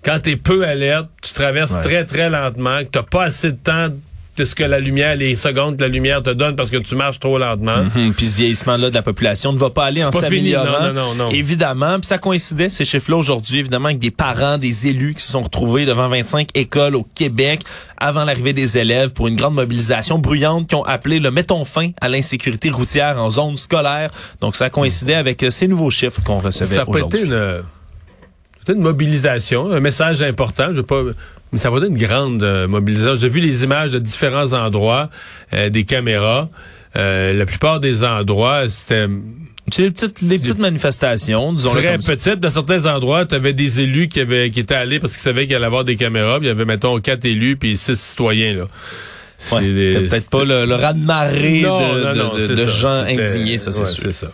quand 0.02 0.18
t'es 0.20 0.36
peu 0.36 0.64
alerte, 0.64 1.08
tu 1.22 1.32
traverses 1.32 1.74
Ouais. 1.74 1.80
très 1.82 2.04
très 2.06 2.30
lentement, 2.30 2.78
que 2.80 2.88
t'as 2.90 3.02
pas 3.02 3.24
assez 3.24 3.52
de 3.52 3.58
temps 3.58 3.88
de 4.36 4.44
ce 4.44 4.54
que 4.54 4.64
la 4.64 4.80
lumière, 4.80 5.16
les 5.16 5.36
secondes 5.36 5.76
que 5.76 5.82
la 5.82 5.88
lumière 5.88 6.22
te 6.22 6.30
donne 6.30 6.56
parce 6.56 6.70
que 6.70 6.76
tu 6.76 6.94
marches 6.94 7.18
trop 7.20 7.38
lentement. 7.38 7.76
Hum, 7.94 8.12
Puis 8.14 8.26
ce 8.26 8.36
vieillissement-là 8.36 8.90
de 8.90 8.94
la 8.94 9.02
population 9.02 9.52
ne 9.52 9.58
va 9.58 9.70
pas 9.70 9.84
aller 9.86 10.04
en 10.04 10.12
s'améliorant. 10.12 10.88
non, 10.88 10.92
non, 10.92 11.14
non, 11.14 11.14
non. 11.24 11.30
Évidemment, 11.30 11.94
puis 11.98 12.06
ça 12.06 12.18
coïncidait, 12.18 12.68
ces 12.68 12.84
chiffres-là, 12.84 13.16
aujourd'hui, 13.16 13.58
évidemment, 13.60 13.86
avec 13.86 13.98
des 13.98 14.10
parents, 14.10 14.58
des 14.58 14.88
élus 14.88 15.14
qui 15.14 15.22
se 15.22 15.32
sont 15.32 15.42
retrouvés 15.42 15.86
devant 15.86 16.08
25 16.08 16.48
écoles 16.54 16.96
au 16.96 17.06
Québec 17.14 17.62
avant 17.98 18.24
l'arrivée 18.24 18.52
des 18.52 18.78
élèves 18.78 19.12
pour 19.12 19.28
une 19.28 19.36
grande 19.36 19.54
mobilisation 19.54 20.18
bruyante 20.18 20.68
qui 20.68 20.74
ont 20.74 20.84
appelé 20.84 21.18
le 21.18 21.30
mettons 21.30 21.64
fin 21.64 21.90
à 22.00 22.08
l'insécurité 22.08 22.70
routière 22.70 23.18
en 23.20 23.30
zone 23.30 23.56
scolaire. 23.56 24.10
Donc 24.40 24.56
ça 24.56 24.70
coïncidait 24.70 25.14
avec 25.14 25.42
euh, 25.42 25.50
ces 25.50 25.68
nouveaux 25.68 25.90
chiffres 25.90 26.20
qu'on 26.22 26.40
recevait 26.40 26.74
Ça 26.76 26.82
été 26.82 26.90
aujourd'hui. 26.90 27.22
une, 27.24 27.62
une 28.74 28.82
mobilisation, 28.82 29.72
un 29.72 29.80
message 29.80 30.22
important. 30.22 30.68
Je 30.72 30.78
veux 30.78 30.82
pas, 30.82 31.02
mais 31.52 31.58
ça 31.58 31.70
va 31.70 31.78
être 31.78 31.86
une 31.88 31.96
grande 31.96 32.42
euh, 32.42 32.66
mobilisation. 32.68 33.14
J'ai 33.16 33.28
vu 33.28 33.40
les 33.40 33.64
images 33.64 33.92
de 33.92 33.98
différents 33.98 34.52
endroits, 34.52 35.10
euh, 35.52 35.70
des 35.70 35.84
caméras. 35.84 36.48
Euh, 36.96 37.32
la 37.34 37.46
plupart 37.46 37.78
des 37.80 38.04
endroits, 38.04 38.68
c'était 38.70 39.06
C'est 39.70 39.82
des 39.82 39.90
petites, 39.90 40.24
des 40.24 40.38
petites 40.38 40.58
manifestations, 40.58 41.52
disons 41.52 41.70
très 41.72 41.98
petites. 41.98 42.40
Dans 42.40 42.50
certains 42.50 42.86
endroits, 42.86 43.26
tu 43.26 43.34
avais 43.34 43.52
des 43.52 43.80
élus 43.82 44.08
qui 44.08 44.20
avaient 44.20 44.50
qui 44.50 44.60
étaient 44.60 44.74
allés 44.74 44.98
parce 45.00 45.12
qu'ils 45.12 45.22
savaient 45.22 45.46
qu'il 45.46 45.54
allait 45.56 45.66
avoir 45.66 45.84
des 45.84 45.96
caméras. 45.96 46.38
Puis 46.38 46.46
il 46.46 46.48
y 46.48 46.52
avait, 46.52 46.64
mettons, 46.64 46.98
quatre 47.00 47.24
élus 47.26 47.56
puis 47.56 47.76
six 47.76 47.98
citoyens. 48.00 48.54
là. 48.54 48.64
C'est 49.38 49.60
peut-être 49.60 50.30
pas 50.30 50.44
le, 50.44 50.64
le 50.64 50.74
raz-de-marée 50.74 51.60
de, 51.60 51.66
non, 51.66 51.92
de- 51.94 52.16
non, 52.18 52.34
de- 52.34 52.40
c'est 52.40 52.54
de 52.54 52.64
ça. 52.64 52.70
gens 52.70 53.04
indignés, 53.06 53.58
ça 53.58 53.70
c'est 53.72 53.80
ouais, 54.06 54.12
sûr. 54.12 54.30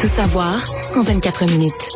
Tout 0.00 0.08
savoir 0.08 0.64
en 0.96 1.02
24 1.02 1.44
minutes. 1.44 1.88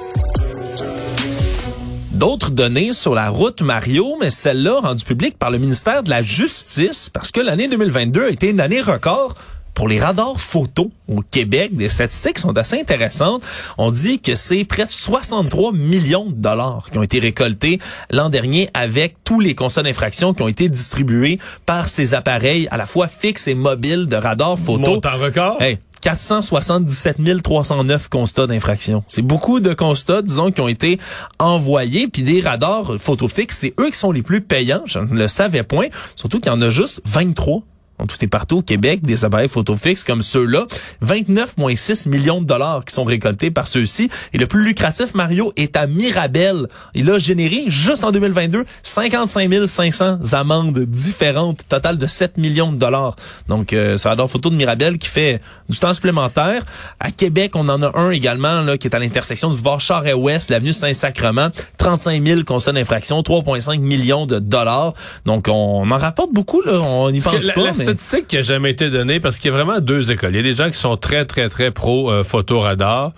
D'autres 2.12 2.50
données 2.50 2.92
sur 2.92 3.14
la 3.14 3.30
route 3.30 3.62
Mario, 3.62 4.18
mais 4.20 4.28
celle-là 4.28 4.80
rendue 4.80 5.06
publique 5.06 5.38
par 5.38 5.50
le 5.50 5.56
ministère 5.56 6.02
de 6.02 6.10
la 6.10 6.20
Justice, 6.20 7.08
parce 7.08 7.30
que 7.30 7.40
l'année 7.40 7.66
2022 7.66 8.24
a 8.24 8.28
été 8.28 8.50
une 8.50 8.60
année 8.60 8.82
record 8.82 9.36
pour 9.72 9.88
les 9.88 9.98
radars 9.98 10.38
photos 10.38 10.88
au 11.08 11.22
Québec. 11.22 11.74
Des 11.74 11.88
statistiques 11.88 12.38
sont 12.38 12.54
assez 12.58 12.78
intéressantes. 12.78 13.42
On 13.78 13.90
dit 13.90 14.20
que 14.20 14.34
c'est 14.34 14.64
près 14.64 14.84
de 14.84 14.92
63 14.92 15.72
millions 15.72 16.26
de 16.26 16.34
dollars 16.34 16.90
qui 16.92 16.98
ont 16.98 17.02
été 17.02 17.20
récoltés 17.20 17.78
l'an 18.10 18.28
dernier 18.28 18.68
avec 18.74 19.16
tous 19.24 19.40
les 19.40 19.54
constats 19.54 19.82
d'infraction 19.82 20.34
qui 20.34 20.42
ont 20.42 20.48
été 20.48 20.68
distribués 20.68 21.38
par 21.64 21.88
ces 21.88 22.12
appareils 22.12 22.68
à 22.70 22.76
la 22.76 22.84
fois 22.84 23.08
fixes 23.08 23.48
et 23.48 23.54
mobiles 23.54 24.08
de 24.08 24.16
radars 24.16 24.58
photos. 24.58 24.96
Montant 24.96 25.16
record. 25.16 25.62
Hey, 25.62 25.78
477 26.04 27.42
309 27.42 28.08
constats 28.08 28.46
d'infraction. 28.46 29.02
C'est 29.08 29.22
beaucoup 29.22 29.60
de 29.60 29.72
constats, 29.72 30.20
disons, 30.20 30.52
qui 30.52 30.60
ont 30.60 30.68
été 30.68 30.98
envoyés. 31.38 32.08
Puis 32.08 32.22
des 32.22 32.42
radars 32.42 32.96
photo 32.98 33.26
fixes, 33.26 33.56
c'est 33.56 33.72
eux 33.80 33.90
qui 33.90 33.96
sont 33.96 34.12
les 34.12 34.20
plus 34.20 34.42
payants. 34.42 34.82
Je 34.84 34.98
ne 34.98 35.14
le 35.14 35.28
savais 35.28 35.62
point. 35.62 35.86
Surtout 36.14 36.40
qu'il 36.40 36.52
y 36.52 36.54
en 36.54 36.60
a 36.60 36.68
juste 36.68 37.00
23. 37.06 37.62
Donc, 37.98 38.08
tout 38.08 38.24
est 38.24 38.28
partout 38.28 38.58
au 38.58 38.62
Québec, 38.62 39.00
des 39.02 39.24
appareils 39.24 39.48
photo 39.48 39.76
fixes 39.76 40.02
comme 40.04 40.20
ceux-là. 40.22 40.66
29,6 41.04 42.08
millions 42.08 42.40
de 42.40 42.46
dollars 42.46 42.84
qui 42.84 42.94
sont 42.94 43.04
récoltés 43.04 43.50
par 43.50 43.68
ceux-ci. 43.68 44.10
Et 44.32 44.38
le 44.38 44.46
plus 44.46 44.64
lucratif, 44.64 45.14
Mario, 45.14 45.52
est 45.56 45.76
à 45.76 45.86
Mirabel. 45.86 46.66
Il 46.94 47.10
a 47.10 47.18
généré, 47.18 47.64
juste 47.68 48.04
en 48.04 48.10
2022, 48.12 48.64
55 48.82 49.50
500 49.66 50.18
amendes 50.32 50.78
différentes, 50.80 51.68
total 51.68 51.98
de 51.98 52.06
7 52.06 52.36
millions 52.38 52.72
de 52.72 52.76
dollars. 52.76 53.16
Donc, 53.48 53.72
euh, 53.72 53.96
radar 54.04 54.28
photo 54.28 54.50
de 54.50 54.56
Mirabel 54.56 54.98
qui 54.98 55.08
fait 55.08 55.40
du 55.68 55.78
temps 55.78 55.94
supplémentaire. 55.94 56.62
À 57.00 57.10
Québec, 57.10 57.52
on 57.54 57.68
en 57.68 57.82
a 57.82 57.98
un 57.98 58.10
également 58.10 58.60
là, 58.62 58.76
qui 58.76 58.88
est 58.88 58.94
à 58.94 58.98
l'intersection 58.98 59.48
du 59.50 59.56
boulevard 59.56 59.80
Charest-Ouest, 59.80 60.50
l'avenue 60.50 60.72
Saint-Sacrement. 60.72 61.48
35 61.78 62.22
000 62.24 62.40
constats 62.44 62.72
d'infraction, 62.72 63.22
3,5 63.22 63.78
millions 63.80 64.26
de 64.26 64.38
dollars. 64.38 64.94
Donc, 65.26 65.46
on 65.48 65.90
en 65.90 65.98
rapporte 65.98 66.32
beaucoup, 66.32 66.60
là. 66.62 66.80
On 66.80 67.10
n'y 67.10 67.20
pense 67.20 67.46
pas. 67.46 67.62
la 67.62 67.72
mais- 67.72 67.83
statistique 67.84 68.28
qui 68.28 68.36
a 68.36 68.42
jamais 68.42 68.70
été 68.70 68.90
donnée, 68.90 69.20
parce 69.20 69.38
qu'il 69.38 69.50
y 69.50 69.54
a 69.54 69.56
vraiment 69.56 69.80
deux 69.80 70.10
écoles. 70.10 70.32
Il 70.32 70.36
y 70.36 70.40
a 70.40 70.42
des 70.42 70.56
gens 70.56 70.70
qui 70.70 70.78
sont 70.78 70.96
très, 70.96 71.24
très, 71.24 71.48
très 71.48 71.70
pro 71.70 72.10
euh, 72.10 72.24
photoradar. 72.24 73.12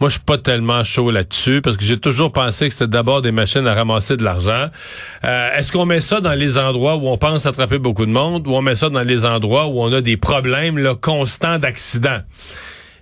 Moi, 0.00 0.08
je 0.08 0.14
suis 0.14 0.24
pas 0.24 0.38
tellement 0.38 0.82
chaud 0.82 1.10
là-dessus 1.10 1.60
parce 1.60 1.76
que 1.76 1.84
j'ai 1.84 1.98
toujours 1.98 2.32
pensé 2.32 2.68
que 2.68 2.72
c'était 2.72 2.86
d'abord 2.86 3.20
des 3.20 3.32
machines 3.32 3.66
à 3.66 3.74
ramasser 3.74 4.16
de 4.16 4.24
l'argent. 4.24 4.70
Euh, 5.24 5.58
Est-ce 5.58 5.72
qu'on 5.72 5.84
met 5.84 6.00
ça 6.00 6.22
dans 6.22 6.32
les 6.32 6.56
endroits 6.56 6.96
où 6.96 7.06
on 7.08 7.18
pense 7.18 7.44
attraper 7.44 7.78
beaucoup 7.78 8.06
de 8.06 8.10
monde 8.10 8.46
ou 8.48 8.54
on 8.54 8.62
met 8.62 8.76
ça 8.76 8.88
dans 8.88 9.02
les 9.02 9.26
endroits 9.26 9.66
où 9.66 9.82
on 9.82 9.92
a 9.92 10.00
des 10.00 10.16
problèmes 10.16 10.78
là, 10.78 10.94
constants 10.94 11.58
d'accidents? 11.58 12.20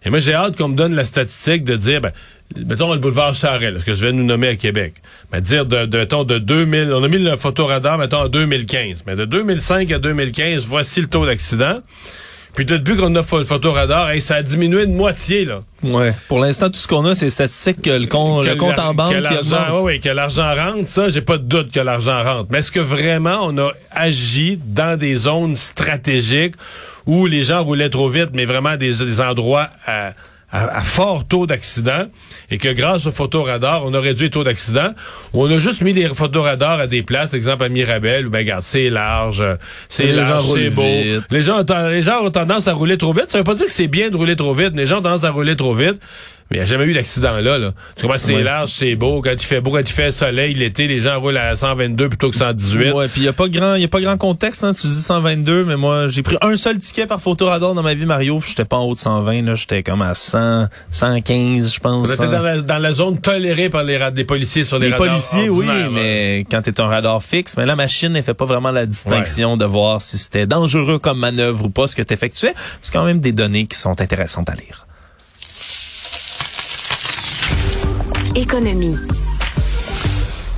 Et 0.04 0.10
moi, 0.10 0.18
j'ai 0.18 0.34
hâte 0.34 0.56
qu'on 0.56 0.68
me 0.68 0.76
donne 0.76 0.94
la 0.94 1.04
statistique 1.04 1.62
de 1.62 1.76
dire, 1.76 2.00
ben, 2.00 2.12
mettons 2.56 2.92
le 2.92 2.98
boulevard 2.98 3.34
Charest, 3.34 3.80
ce 3.80 3.84
que 3.84 3.94
je 3.94 4.04
viens 4.04 4.12
de 4.12 4.18
nous 4.18 4.24
nommer 4.24 4.48
à 4.48 4.56
Québec. 4.56 4.94
Ben, 5.32 5.40
dire 5.40 5.66
de, 5.66 5.86
de, 5.86 6.04
de 6.24 6.38
2000, 6.38 6.92
on 6.92 7.04
a 7.04 7.08
mis 7.08 7.18
le 7.18 7.36
photoradar, 7.36 7.98
mettons, 7.98 8.22
en 8.22 8.28
2015. 8.28 9.04
Mais 9.06 9.16
de 9.16 9.24
2005 9.24 9.90
à 9.92 9.98
2015, 9.98 10.64
voici 10.66 11.00
le 11.00 11.06
taux 11.08 11.26
d'accident. 11.26 11.74
Puis 12.54 12.64
depuis 12.64 12.96
qu'on 12.96 13.14
a 13.14 13.20
le 13.32 13.44
photoradar, 13.44 14.10
hey, 14.10 14.20
ça 14.20 14.36
a 14.36 14.42
diminué 14.42 14.86
de 14.86 14.90
moitié, 14.90 15.44
là. 15.44 15.60
Ouais. 15.84 16.12
Pour 16.26 16.40
l'instant, 16.40 16.68
tout 16.70 16.78
ce 16.80 16.88
qu'on 16.88 17.04
a, 17.04 17.14
c'est 17.14 17.26
les 17.26 17.30
statistiques 17.30 17.82
que 17.82 17.90
le, 17.90 18.06
con- 18.08 18.42
Que 18.42 18.48
le 18.48 18.54
compte 18.56 18.78
en 18.80 18.94
banque 18.94 19.12
que 19.12 19.18
l'argent, 19.20 19.76
ouais, 19.76 19.82
ouais, 19.82 19.98
que 20.00 20.08
l'argent 20.08 20.54
rentre, 20.56 20.88
ça, 20.88 21.08
j'ai 21.08 21.20
pas 21.20 21.38
de 21.38 21.44
doute 21.44 21.70
que 21.70 21.78
l'argent 21.78 22.20
rentre. 22.24 22.48
Mais 22.50 22.58
est-ce 22.58 22.72
que 22.72 22.80
vraiment 22.80 23.40
on 23.44 23.56
a 23.58 23.70
agi 23.92 24.58
dans 24.64 24.98
des 24.98 25.14
zones 25.14 25.54
stratégiques 25.54 26.54
où 27.06 27.26
les 27.26 27.44
gens 27.44 27.62
roulaient 27.62 27.90
trop 27.90 28.08
vite, 28.08 28.30
mais 28.32 28.44
vraiment 28.44 28.76
des, 28.76 28.92
des 28.92 29.20
endroits 29.20 29.68
à, 29.86 30.10
à- 30.50 30.78
à 30.78 30.80
fort 30.80 31.26
taux 31.26 31.46
d'accident, 31.46 32.06
et 32.50 32.58
que 32.58 32.72
grâce 32.72 33.06
au 33.06 33.12
photoradar, 33.12 33.84
on 33.84 33.92
a 33.94 34.00
réduit 34.00 34.26
le 34.26 34.30
taux 34.30 34.44
d'accident, 34.44 34.90
ou 35.34 35.44
on 35.44 35.50
a 35.50 35.58
juste 35.58 35.82
mis 35.82 35.92
les 35.92 36.08
photoradars 36.08 36.80
à 36.80 36.86
des 36.86 37.02
places, 37.02 37.34
exemple 37.34 37.64
à 37.64 37.68
Mirabel, 37.68 38.26
où 38.26 38.30
ben 38.30 38.38
regarde, 38.38 38.62
c'est 38.62 38.88
large, 38.90 39.42
c'est 39.88 40.04
large, 40.12 40.44
c'est 40.64 40.70
beau. 40.70 40.82
vite. 40.82 41.22
Les 41.30 41.42
gens, 41.42 41.60
ont 41.60 41.88
les 41.88 42.02
gens 42.02 42.22
ont 42.24 42.30
tendance 42.30 42.66
à 42.68 42.72
rouler 42.72 42.96
trop 42.96 43.12
vite. 43.12 43.28
Ça 43.28 43.38
veut 43.38 43.44
pas 43.44 43.54
dire 43.54 43.66
que 43.66 43.72
c'est 43.72 43.88
bien 43.88 44.08
de 44.10 44.16
rouler 44.16 44.36
trop 44.36 44.54
vite. 44.54 44.72
Les 44.74 44.86
gens 44.86 44.98
ont 44.98 45.02
tendance 45.02 45.24
à 45.24 45.30
rouler 45.30 45.56
trop 45.56 45.74
vite. 45.74 46.00
Mais 46.50 46.56
il 46.56 46.60
n'y 46.60 46.62
a 46.64 46.66
jamais 46.66 46.84
eu 46.84 46.94
d'accident 46.94 47.32
là, 47.40 47.58
là. 47.58 47.72
Tu 47.96 48.02
comprends? 48.02 48.18
C'est 48.18 48.34
Ouais. 48.34 48.42
large, 48.42 48.70
c'est 48.70 48.96
beau. 48.96 49.20
Quand 49.20 49.32
il 49.32 49.38
fait 49.40 49.60
beau, 49.60 49.70
quand 49.70 49.80
il 49.80 49.86
fait 49.86 50.12
soleil, 50.12 50.54
l'été, 50.54 50.86
les 50.86 51.00
gens 51.00 51.20
roulent 51.20 51.36
à 51.36 51.54
122 51.54 52.08
plutôt 52.08 52.30
que 52.30 52.36
118. 52.36 52.92
Ouais, 52.92 53.08
puis 53.08 53.20
il 53.22 53.24
y 53.24 53.28
a 53.28 53.32
pas 53.32 53.48
grand, 53.48 53.74
il 53.74 53.82
y 53.82 53.84
a 53.84 53.88
pas 53.88 54.00
grand 54.00 54.16
contexte 54.16 54.64
hein, 54.64 54.72
tu 54.72 54.86
dis 54.86 54.94
122 55.00 55.64
mais 55.64 55.76
moi 55.76 56.08
j'ai 56.08 56.22
pris 56.22 56.36
un 56.40 56.56
seul 56.56 56.78
ticket 56.78 57.06
par 57.06 57.20
photoradar 57.20 57.74
dans 57.74 57.82
ma 57.82 57.94
vie 57.94 58.06
Mario, 58.06 58.40
j'étais 58.46 58.64
pas 58.64 58.76
en 58.76 58.84
haut 58.84 58.94
de 58.94 58.98
120 59.00 59.42
là, 59.42 59.54
j'étais 59.54 59.82
comme 59.82 60.00
à 60.02 60.14
100 60.14 60.66
115 60.90 61.74
je 61.74 61.80
pense. 61.80 62.08
100. 62.14 62.26
dans 62.30 62.42
la, 62.42 62.60
dans 62.62 62.78
la 62.78 62.92
zone 62.92 63.20
tolérée 63.20 63.68
par 63.70 63.82
les, 63.84 63.98
des 64.12 64.24
policiers 64.24 64.64
sur 64.64 64.78
les, 64.78 64.86
Les 64.88 64.92
radars 64.94 65.08
policiers, 65.08 65.48
oui, 65.50 65.66
mais 65.92 66.44
quand 66.50 66.62
t'es 66.62 66.80
un 66.80 66.86
radar 66.86 67.22
fixe, 67.22 67.56
mais 67.56 67.66
la 67.66 67.76
machine 67.76 68.12
ne 68.12 68.22
fait 68.22 68.34
pas 68.34 68.46
vraiment 68.46 68.70
la 68.70 68.86
distinction 68.86 69.56
de 69.56 69.64
voir 69.64 70.00
si 70.00 70.16
c'était 70.18 70.46
dangereux 70.46 70.98
comme 70.98 71.18
manœuvre 71.18 71.66
ou 71.66 71.70
pas 71.70 71.86
ce 71.86 71.94
que 71.94 72.02
tu 72.02 72.14
effectuais. 72.14 72.54
C'est 72.82 72.92
quand 72.92 73.04
même 73.04 73.20
des 73.20 73.32
données 73.32 73.66
qui 73.66 73.76
sont 73.76 74.00
intéressantes 74.00 74.48
à 74.50 74.54
lire. 74.54 74.86
Économie. 78.38 78.94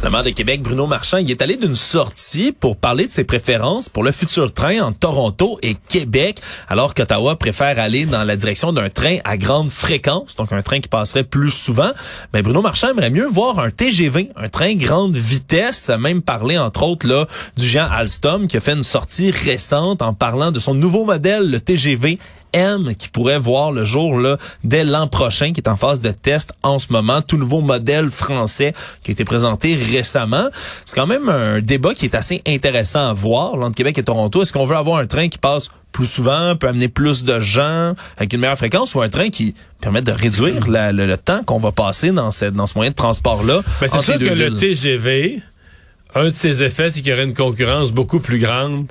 Le 0.03 0.23
de 0.23 0.31
Québec, 0.31 0.61
Bruno 0.61 0.87
Marchand, 0.87 1.17
il 1.17 1.31
est 1.31 1.41
allé 1.41 1.57
d'une 1.57 1.75
sortie 1.75 2.53
pour 2.53 2.77
parler 2.77 3.07
de 3.07 3.11
ses 3.11 3.25
préférences 3.25 3.89
pour 3.89 4.05
le 4.05 4.13
futur 4.13 4.53
train 4.53 4.81
entre 4.81 4.99
Toronto 4.99 5.59
et 5.63 5.75
Québec, 5.89 6.43
alors 6.69 6.93
qu'Ottawa 6.93 7.37
préfère 7.37 7.79
aller 7.79 8.05
dans 8.05 8.23
la 8.25 8.37
direction 8.37 8.75
d'un 8.75 8.91
train 8.91 9.17
à 9.25 9.39
grande 9.39 9.71
fréquence, 9.71 10.37
donc 10.37 10.53
un 10.53 10.61
train 10.61 10.81
qui 10.81 10.91
passerait 10.91 11.25
plus 11.25 11.51
souvent. 11.51 11.91
Mais 12.35 12.43
Bruno 12.43 12.61
Marchand 12.61 12.91
aimerait 12.91 13.09
mieux 13.09 13.27
voir 13.27 13.59
un 13.59 13.71
TGV, 13.71 14.31
un 14.37 14.49
train 14.49 14.75
grande 14.75 15.17
vitesse, 15.17 15.89
même 15.89 16.21
parler 16.21 16.59
entre 16.59 16.83
autres 16.83 17.09
là 17.09 17.27
du 17.57 17.67
géant 17.67 17.89
Alstom 17.91 18.47
qui 18.47 18.59
a 18.59 18.61
fait 18.61 18.75
une 18.75 18.83
sortie 18.83 19.31
récente 19.31 20.03
en 20.03 20.13
parlant 20.13 20.51
de 20.51 20.59
son 20.59 20.75
nouveau 20.75 21.07
modèle, 21.07 21.51
le 21.51 21.61
TGV 21.61 22.19
M 22.53 22.95
qui 22.99 23.09
pourrait 23.09 23.39
voir 23.39 23.73
le 23.73 23.85
jour 23.85 24.19
là 24.19 24.37
dès 24.65 24.85
l'an 24.85 25.07
prochain, 25.07 25.53
qui 25.53 25.61
est 25.61 25.69
en 25.69 25.77
phase 25.77 26.01
de 26.01 26.11
test 26.11 26.53
en 26.63 26.79
ce 26.79 26.93
moment, 26.93 27.21
tout 27.23 27.37
nouveau 27.37 27.61
modèle 27.61 28.11
français 28.11 28.73
qui 29.03 29.11
a 29.11 29.13
été 29.13 29.25
présenté 29.25 29.75
récemment. 29.75 30.49
C'est 30.85 30.95
quand 30.97 31.07
même 31.07 31.29
un 31.29 31.61
débat 31.61 31.95
qui 31.95 32.05
est 32.07 32.15
assez 32.15 32.43
intéressant 32.47 33.09
à 33.09 33.13
voir 33.13 33.57
là, 33.57 33.67
entre 33.67 33.77
Québec 33.77 33.99
et 33.99 34.03
Toronto. 34.03 34.43
Est-ce 34.43 34.53
qu'on 34.53 34.67
veut 34.67 34.77
avoir 34.77 34.99
un 35.01 35.07
train 35.07 35.29
qui 35.29 35.39
passe 35.39 35.69
plus 35.93 36.07
souvent, 36.07 36.55
peut 36.55 36.69
amener 36.69 36.87
plus 36.87 37.25
de 37.25 37.41
gens 37.41 37.95
avec 38.17 38.33
une 38.33 38.39
meilleure 38.41 38.57
fréquence 38.57 38.95
ou 38.95 39.03
un 39.03 39.09
train 39.09 39.29
qui 39.31 39.55
permet 39.81 40.03
de 40.03 40.13
réduire 40.13 40.69
la- 40.69 40.93
le, 40.93 41.05
le 41.05 41.17
temps 41.17 41.43
qu'on 41.43 41.59
va 41.59 41.73
passer 41.73 42.13
dans, 42.13 42.31
cette, 42.31 42.55
dans 42.55 42.67
ce 42.67 42.75
moyen 42.77 42.93
de 42.93 42.97
transport-là? 42.97 43.63
Ben, 43.81 43.89
c'est 43.89 44.01
sûr 44.03 44.17
que 44.19 44.25
le? 44.25 44.55
TGV, 44.55 45.43
un 46.15 46.27
de 46.27 46.31
ses 46.35 46.63
effets, 46.63 46.91
c'est 46.91 47.01
qu'il 47.01 47.11
y 47.11 47.13
aurait 47.13 47.25
une 47.25 47.35
concurrence 47.35 47.91
beaucoup 47.91 48.21
plus 48.21 48.39
grande 48.39 48.87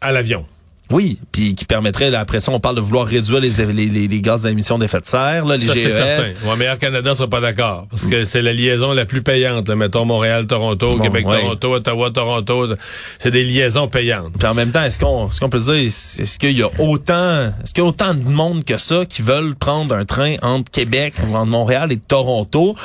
à 0.00 0.12
l'avion. 0.12 0.46
Oui, 0.92 1.18
puis 1.32 1.54
qui 1.56 1.64
permettrait, 1.64 2.10
là, 2.10 2.20
après 2.20 2.38
ça, 2.38 2.52
on 2.52 2.60
parle 2.60 2.76
de 2.76 2.80
vouloir 2.80 3.06
réduire 3.06 3.40
les, 3.40 3.50
les, 3.50 3.86
les, 3.88 4.06
les 4.06 4.20
gaz 4.20 4.42
d'émission 4.44 4.78
d'effet 4.78 5.00
de 5.00 5.06
serre, 5.06 5.44
là, 5.44 5.56
les 5.56 5.66
Ça, 5.66 5.72
c'est 5.72 5.80
GES. 5.90 5.96
certain. 5.96 6.48
Ouais, 6.48 6.54
mais 6.58 6.64
Air 6.66 6.78
Canada 6.78 7.14
sera 7.16 7.28
pas 7.28 7.40
d'accord. 7.40 7.86
Parce 7.90 8.06
que 8.06 8.24
c'est 8.24 8.40
la 8.42 8.52
liaison 8.52 8.92
la 8.92 9.04
plus 9.04 9.20
payante. 9.22 9.68
là. 9.68 9.74
Mettons 9.74 10.04
Montréal-Toronto, 10.04 10.96
Bon, 10.96 11.02
Québec-Toronto, 11.02 11.74
Ottawa-Toronto. 11.74 12.74
C'est 13.18 13.32
des 13.32 13.42
liaisons 13.42 13.88
payantes. 13.88 14.34
Puis 14.38 14.46
en 14.48 14.54
même 14.54 14.70
temps, 14.70 14.84
est-ce 14.84 14.98
qu'on 14.98 15.28
est-ce 15.28 15.40
qu'on 15.40 15.48
peut 15.48 15.58
se 15.58 15.72
dire 15.72 15.84
est-ce 15.86 16.38
qu'il 16.38 16.56
y 16.56 16.62
a 16.62 16.68
autant 16.78 17.46
est-ce 17.64 17.74
qu'il 17.74 17.82
y 17.82 17.86
a 17.86 17.88
autant 17.88 18.14
de 18.14 18.22
monde 18.28 18.64
que 18.64 18.76
ça 18.76 19.04
qui 19.06 19.22
veulent 19.22 19.56
prendre 19.56 19.94
un 19.94 20.04
train 20.04 20.36
entre 20.42 20.70
Québec, 20.70 21.14
entre 21.32 21.46
Montréal 21.46 21.90
et 21.90 21.96
Toronto 21.96 22.76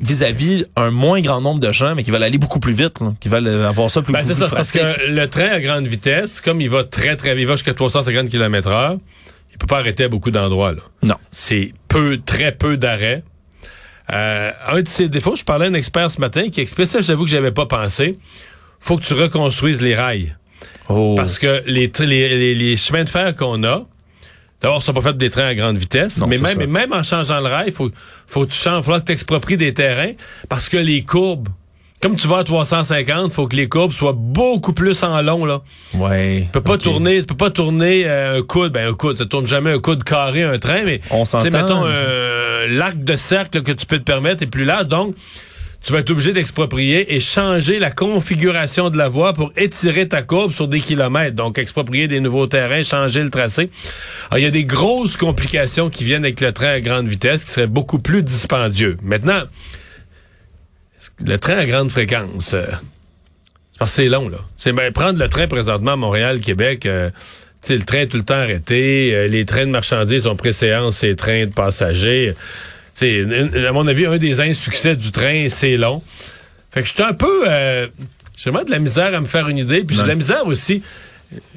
vis-à-vis 0.00 0.64
un 0.76 0.90
moins 0.90 1.20
grand 1.20 1.40
nombre 1.40 1.60
de 1.60 1.72
gens 1.72 1.94
mais 1.94 2.04
qui 2.04 2.10
veulent 2.10 2.22
aller 2.22 2.38
beaucoup 2.38 2.60
plus 2.60 2.72
vite, 2.72 3.00
là, 3.00 3.14
qui 3.20 3.28
veulent 3.28 3.48
avoir 3.48 3.90
ça 3.90 4.02
plus, 4.02 4.12
Ben, 4.12 4.22
plus 4.24 4.34
ça, 4.34 4.48
parce 4.48 4.70
que 4.72 5.06
le 5.10 5.26
train 5.28 5.48
à 5.50 5.60
grande 5.60 5.86
vitesse, 5.86 6.40
comme 6.40 6.60
il 6.60 6.70
va 6.70 6.84
très, 6.84 7.16
très 7.16 7.34
vite, 7.34 7.42
il 7.42 7.46
va 7.46 7.54
jusqu'à 7.54 7.74
350 7.74 8.28
km 8.28 8.68
heure, 8.68 8.96
il 9.52 9.58
peut 9.58 9.66
pas 9.66 9.78
arrêter 9.78 10.04
à 10.04 10.08
beaucoup 10.08 10.30
d'endroits, 10.30 10.72
là. 10.72 10.82
Non. 11.02 11.16
C'est 11.32 11.72
peu, 11.88 12.20
très 12.24 12.52
peu 12.52 12.76
d'arrêts. 12.76 13.24
Euh, 14.12 14.50
un 14.68 14.80
de 14.82 14.88
ses 14.88 15.08
défauts, 15.08 15.36
je 15.36 15.44
parlais 15.44 15.66
à 15.66 15.68
un 15.68 15.74
expert 15.74 16.10
ce 16.10 16.20
matin 16.20 16.48
qui 16.48 16.60
explique 16.60 16.86
ça, 16.86 17.00
j'avoue 17.00 17.24
que 17.24 17.30
j'avais 17.30 17.52
pas 17.52 17.66
pensé. 17.66 18.16
Faut 18.80 18.96
que 18.96 19.04
tu 19.04 19.14
reconstruises 19.14 19.80
les 19.82 19.94
rails. 19.96 20.36
Oh. 20.88 21.14
Parce 21.16 21.38
que 21.38 21.62
les, 21.66 21.88
tr- 21.88 22.04
les, 22.04 22.28
les, 22.38 22.54
les 22.54 22.76
chemins 22.76 23.04
de 23.04 23.08
fer 23.10 23.34
qu'on 23.34 23.64
a, 23.64 23.86
d'abord, 24.62 24.82
sont 24.82 24.92
pas 24.92 25.00
faits 25.02 25.16
des 25.18 25.30
trains 25.30 25.46
à 25.46 25.54
grande 25.54 25.76
vitesse. 25.76 26.16
Non, 26.16 26.26
mais 26.26 26.38
même, 26.38 26.46
ça. 26.46 26.54
mais 26.58 26.66
même 26.66 26.92
en 26.92 27.02
changeant 27.02 27.40
le 27.40 27.46
rail, 27.46 27.72
faut, 27.72 27.90
faut 28.26 28.44
que 28.46 28.52
tu 28.52 28.58
changes, 28.58 28.84
faut 28.84 28.92
que 28.98 29.04
tu 29.04 29.12
expropries 29.12 29.56
des 29.56 29.74
terrains 29.74 30.12
parce 30.48 30.68
que 30.68 30.76
les 30.76 31.02
courbes, 31.04 31.48
comme 32.00 32.16
tu 32.16 32.28
vas 32.28 32.38
à 32.38 32.44
350, 32.44 33.32
faut 33.32 33.48
que 33.48 33.56
les 33.56 33.68
courbes 33.68 33.92
soient 33.92 34.14
beaucoup 34.16 34.72
plus 34.72 35.02
en 35.02 35.20
long, 35.22 35.44
là. 35.44 35.62
ouais. 35.94 36.42
Tu 36.44 36.48
peux 36.52 36.60
pas 36.60 36.78
tourner, 36.78 37.20
tu 37.20 37.26
peux 37.26 37.36
pas 37.36 37.50
tourner 37.50 38.06
euh, 38.06 38.38
un 38.38 38.42
coude, 38.42 38.72
ben 38.72 38.88
un 38.88 38.94
coude, 38.94 39.18
ça 39.18 39.26
tourne 39.26 39.46
jamais 39.48 39.72
un 39.72 39.80
coude 39.80 40.04
carré 40.04 40.42
un 40.44 40.58
train, 40.58 40.84
mais 40.84 41.00
On 41.10 41.24
s'entend. 41.24 41.50
mettons 41.50 41.82
euh, 41.84 42.66
l'arc 42.68 43.02
de 43.02 43.16
cercle 43.16 43.62
que 43.62 43.72
tu 43.72 43.86
peux 43.86 43.98
te 43.98 44.04
permettre 44.04 44.42
est 44.42 44.46
plus 44.46 44.64
large, 44.64 44.86
donc 44.86 45.14
tu 45.88 45.94
vas 45.94 46.00
être 46.00 46.10
obligé 46.10 46.34
d'exproprier 46.34 47.14
et 47.14 47.18
changer 47.18 47.78
la 47.78 47.90
configuration 47.90 48.90
de 48.90 48.98
la 48.98 49.08
voie 49.08 49.32
pour 49.32 49.52
étirer 49.56 50.06
ta 50.06 50.20
courbe 50.20 50.52
sur 50.52 50.68
des 50.68 50.80
kilomètres. 50.80 51.34
Donc 51.34 51.56
exproprier 51.56 52.08
des 52.08 52.20
nouveaux 52.20 52.46
terrains, 52.46 52.82
changer 52.82 53.22
le 53.22 53.30
tracé. 53.30 53.70
Alors, 54.28 54.38
il 54.38 54.42
y 54.42 54.46
a 54.46 54.50
des 54.50 54.64
grosses 54.64 55.16
complications 55.16 55.88
qui 55.88 56.04
viennent 56.04 56.24
avec 56.24 56.42
le 56.42 56.52
train 56.52 56.72
à 56.72 56.80
grande 56.80 57.08
vitesse 57.08 57.42
qui 57.42 57.52
seraient 57.52 57.66
beaucoup 57.66 58.00
plus 58.00 58.22
dispendieux. 58.22 58.98
Maintenant, 59.02 59.44
le 61.24 61.38
train 61.38 61.56
à 61.56 61.64
grande 61.64 61.90
fréquence, 61.90 62.52
euh, 62.52 62.66
c'est 63.86 64.08
long, 64.10 64.28
là. 64.28 64.40
C'est 64.58 64.74
ben, 64.74 64.92
prendre 64.92 65.18
le 65.18 65.28
train 65.28 65.46
présentement 65.46 65.92
à 65.92 65.96
Montréal, 65.96 66.40
Québec, 66.40 66.84
euh, 66.84 67.08
le 67.66 67.78
train 67.78 68.00
est 68.00 68.08
tout 68.08 68.18
le 68.18 68.24
temps 68.24 68.34
arrêté, 68.34 69.14
euh, 69.14 69.26
les 69.26 69.46
trains 69.46 69.64
de 69.64 69.70
marchandises 69.70 70.26
ont 70.26 70.36
préséance 70.36 70.98
ces 70.98 71.16
trains 71.16 71.46
de 71.46 71.52
passagers. 71.54 72.34
Sais, 72.98 73.24
à 73.68 73.72
mon 73.72 73.86
avis, 73.86 74.06
un 74.06 74.18
des 74.18 74.40
insuccès 74.40 74.96
du 74.96 75.12
train, 75.12 75.46
c'est 75.48 75.76
long. 75.76 76.02
Fait 76.72 76.82
que 76.82 76.88
j'étais 76.88 77.04
un 77.04 77.12
peu... 77.12 77.44
Euh, 77.46 77.86
j'ai 78.36 78.50
vraiment 78.50 78.64
de 78.64 78.70
la 78.70 78.78
misère 78.78 79.14
à 79.14 79.20
me 79.20 79.26
faire 79.26 79.48
une 79.48 79.58
idée, 79.58 79.84
puis 79.84 79.94
j'ai 79.96 80.02
de 80.02 80.08
la 80.08 80.14
misère 80.16 80.46
aussi... 80.46 80.82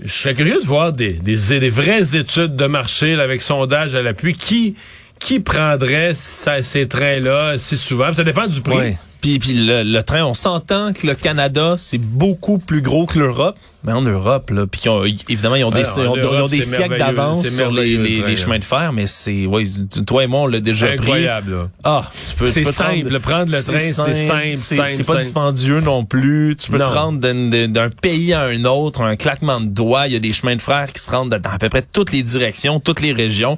Je 0.03 0.11
serais 0.11 0.35
curieux 0.35 0.59
de 0.61 0.65
voir 0.65 0.91
des, 0.91 1.13
des, 1.13 1.59
des 1.59 1.69
vraies 1.69 2.15
études 2.17 2.55
de 2.57 2.65
marché 2.65 3.15
là, 3.15 3.23
avec 3.23 3.41
sondage 3.41 3.95
à 3.95 4.01
l'appui. 4.01 4.33
Qui, 4.33 4.75
qui 5.17 5.39
prendrait 5.39 6.11
ça- 6.13 6.61
ces 6.61 6.87
trains-là 6.89 7.57
si 7.57 7.77
souvent? 7.77 8.11
Ça 8.11 8.23
dépend 8.25 8.47
du 8.47 8.59
prix. 8.61 8.75
Ouais. 8.75 8.97
Puis, 9.21 9.39
puis 9.39 9.53
le, 9.53 9.83
le 9.83 10.03
train, 10.03 10.23
on 10.25 10.33
s'entend 10.33 10.93
que 10.93 11.05
le 11.07 11.13
Canada, 11.15 11.75
c'est 11.79 11.99
beaucoup 11.99 12.57
plus 12.57 12.81
gros 12.81 13.05
que 13.05 13.19
l'Europe. 13.19 13.55
Mais 13.83 13.93
en 13.93 14.03
Europe, 14.03 14.51
là, 14.51 14.67
puis 14.67 14.87
ont- 14.89 15.03
évidemment, 15.03 15.55
ils 15.55 15.63
ont 15.63 15.71
des, 15.71 15.83
Alors, 15.83 15.97
ils 15.97 16.07
ont, 16.07 16.15
ils 16.15 16.25
ont 16.27 16.33
Europe, 16.37 16.51
des 16.51 16.61
siècles 16.61 16.99
d'avance 16.99 17.47
sur 17.47 17.71
les, 17.71 17.97
les, 17.97 18.19
train, 18.19 18.27
les 18.27 18.37
chemins 18.37 18.59
de 18.59 18.63
fer, 18.63 18.93
mais 18.93 19.07
c'est, 19.07 19.47
ouais, 19.47 19.65
toi 20.05 20.23
et 20.23 20.27
moi, 20.27 20.41
on 20.41 20.45
l'a 20.45 20.59
déjà 20.59 20.85
pris. 20.89 20.97
Incroyable. 20.99 21.51
là. 21.55 21.69
Ah, 21.83 22.11
tu 22.29 22.35
peux, 22.35 22.45
C'est 22.45 22.63
simple, 22.63 23.07
rendre- 23.07 23.17
prendre 23.17 23.51
le 23.51 23.63
train, 23.63 23.79
c'est 23.79 23.91
simple, 23.91 24.11
c'est 24.13 24.55
simple, 24.55 24.87
c'est 24.87 25.03
pas 25.03 25.17
dispendieux 25.17 25.79
non 25.81 26.05
plus. 26.05 26.55
Tu 26.59 26.69
peux 26.69 26.77
Non. 26.77 26.85
te 26.89 26.93
rendre 26.93 27.19
d'un- 27.67 27.89
pays 27.89 28.33
à 28.33 28.43
un 28.43 28.65
autre, 28.65 29.01
un 29.01 29.15
claquement 29.15 29.59
de 29.59 29.65
doigts. 29.65 30.05
Il 30.05 30.13
y 30.13 30.15
a 30.15 30.19
des 30.19 30.31
chemins 30.33 30.55
de 30.55 30.61
fer 30.61 30.85
qui 30.93 31.01
se 31.01 31.09
rendent 31.09 31.31
dans 31.31 31.41
à 31.51 31.57
peu 31.57 31.69
près 31.69 31.81
toutes 31.81 32.11
les 32.11 32.21
directions, 32.21 32.79
toutes 32.79 33.01
les 33.01 33.13
régions. 33.13 33.57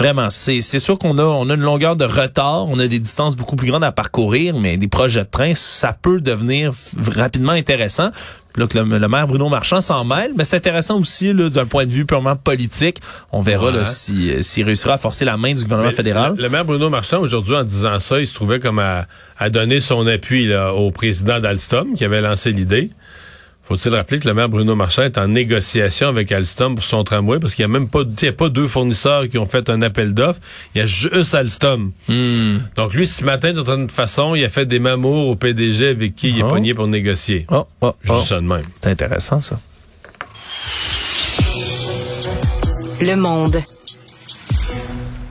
Vraiment, 0.00 0.30
c'est 0.30 0.62
c'est 0.62 0.80
sûr 0.80 0.98
qu'on 0.98 1.16
a 1.18 1.22
on 1.22 1.48
a 1.48 1.54
une 1.54 1.60
longueur 1.60 1.94
de 1.94 2.04
retard, 2.06 2.66
on 2.68 2.78
a 2.80 2.88
des 2.88 2.98
distances 2.98 3.36
beaucoup 3.36 3.54
plus 3.54 3.68
grandes 3.68 3.84
à 3.84 3.92
parcourir, 3.92 4.56
mais 4.58 4.76
des 4.78 4.88
projets 5.00 5.24
de 5.24 5.30
train, 5.30 5.52
ça 5.54 5.96
peut 6.00 6.20
devenir 6.20 6.72
rapidement 7.16 7.52
intéressant. 7.52 8.10
Puis 8.52 8.60
Là, 8.62 8.66
que 8.66 8.76
le, 8.78 8.98
le 8.98 9.08
maire 9.08 9.26
Bruno 9.28 9.48
Marchand 9.48 9.80
s'en 9.80 10.04
mêle, 10.04 10.32
mais 10.36 10.44
c'est 10.44 10.56
intéressant 10.56 10.98
aussi 11.00 11.32
d'un 11.32 11.66
point 11.66 11.86
de 11.86 11.92
vue 11.92 12.04
purement 12.04 12.36
politique. 12.36 12.98
On 13.32 13.40
verra 13.40 13.66
Ouais. 13.66 13.72
là, 13.78 13.84
si, 13.86 14.30
euh, 14.30 14.42
s'il 14.42 14.64
réussira 14.66 14.94
à 14.94 14.98
forcer 14.98 15.24
la 15.24 15.36
main 15.36 15.54
du 15.54 15.62
gouvernement 15.62 15.88
Mais 15.90 15.94
fédéral. 15.94 16.34
Le, 16.36 16.42
le 16.42 16.48
maire 16.50 16.64
Bruno 16.64 16.90
Marchand, 16.90 17.18
aujourd'hui, 17.20 17.54
en 17.54 17.62
disant 17.64 17.98
ça, 18.00 18.20
il 18.20 18.26
se 18.26 18.34
trouvait 18.34 18.58
comme 18.60 18.78
à, 18.80 19.06
à 19.38 19.48
donner 19.50 19.80
son 19.80 20.06
appui 20.06 20.46
là, 20.46 20.74
au 20.74 20.90
président 20.90 21.38
d'Alstom 21.40 21.94
qui 21.94 22.04
avait 22.04 22.20
lancé 22.20 22.50
l'idée. 22.50 22.90
Faut-il 23.70 23.94
rappeler 23.94 24.18
que 24.18 24.26
le 24.26 24.34
maire 24.34 24.48
Bruno 24.48 24.74
Marchand 24.74 25.04
est 25.04 25.16
en 25.16 25.28
négociation 25.28 26.08
avec 26.08 26.32
Alstom 26.32 26.74
pour 26.74 26.82
son 26.82 27.04
tramway? 27.04 27.38
Parce 27.38 27.54
qu'il 27.54 27.64
n'y 27.64 27.70
a 27.72 27.78
même 27.78 27.88
pas, 27.88 28.00
il 28.02 28.24
y 28.24 28.28
a 28.28 28.32
pas 28.32 28.48
deux 28.48 28.66
fournisseurs 28.66 29.28
qui 29.28 29.38
ont 29.38 29.46
fait 29.46 29.70
un 29.70 29.80
appel 29.82 30.12
d'offres. 30.12 30.40
Il 30.74 30.78
y 30.80 30.82
a 30.82 30.86
juste 30.88 31.34
Alstom. 31.36 31.92
Hmm. 32.08 32.58
Donc 32.74 32.94
lui, 32.94 33.06
ce 33.06 33.22
matin, 33.24 33.52
d'une 33.52 33.64
certaine 33.64 33.88
façon, 33.88 34.34
il 34.34 34.44
a 34.44 34.48
fait 34.48 34.66
des 34.66 34.80
mamours 34.80 35.28
au 35.28 35.36
PDG 35.36 35.86
avec 35.90 36.16
qui 36.16 36.30
il 36.30 36.40
est 36.40 36.42
Oh. 36.42 36.48
pogné 36.48 36.74
pour 36.74 36.88
négocier. 36.88 37.46
Oh, 37.48 37.64
oh, 37.80 37.94
Je 38.02 38.12
oh. 38.12 38.18
dis 38.20 38.26
ça 38.26 38.36
de 38.40 38.46
même. 38.46 38.62
C'est 38.82 38.90
intéressant, 38.90 39.38
ça. 39.38 39.60
Le 43.02 43.14
monde. 43.14 43.62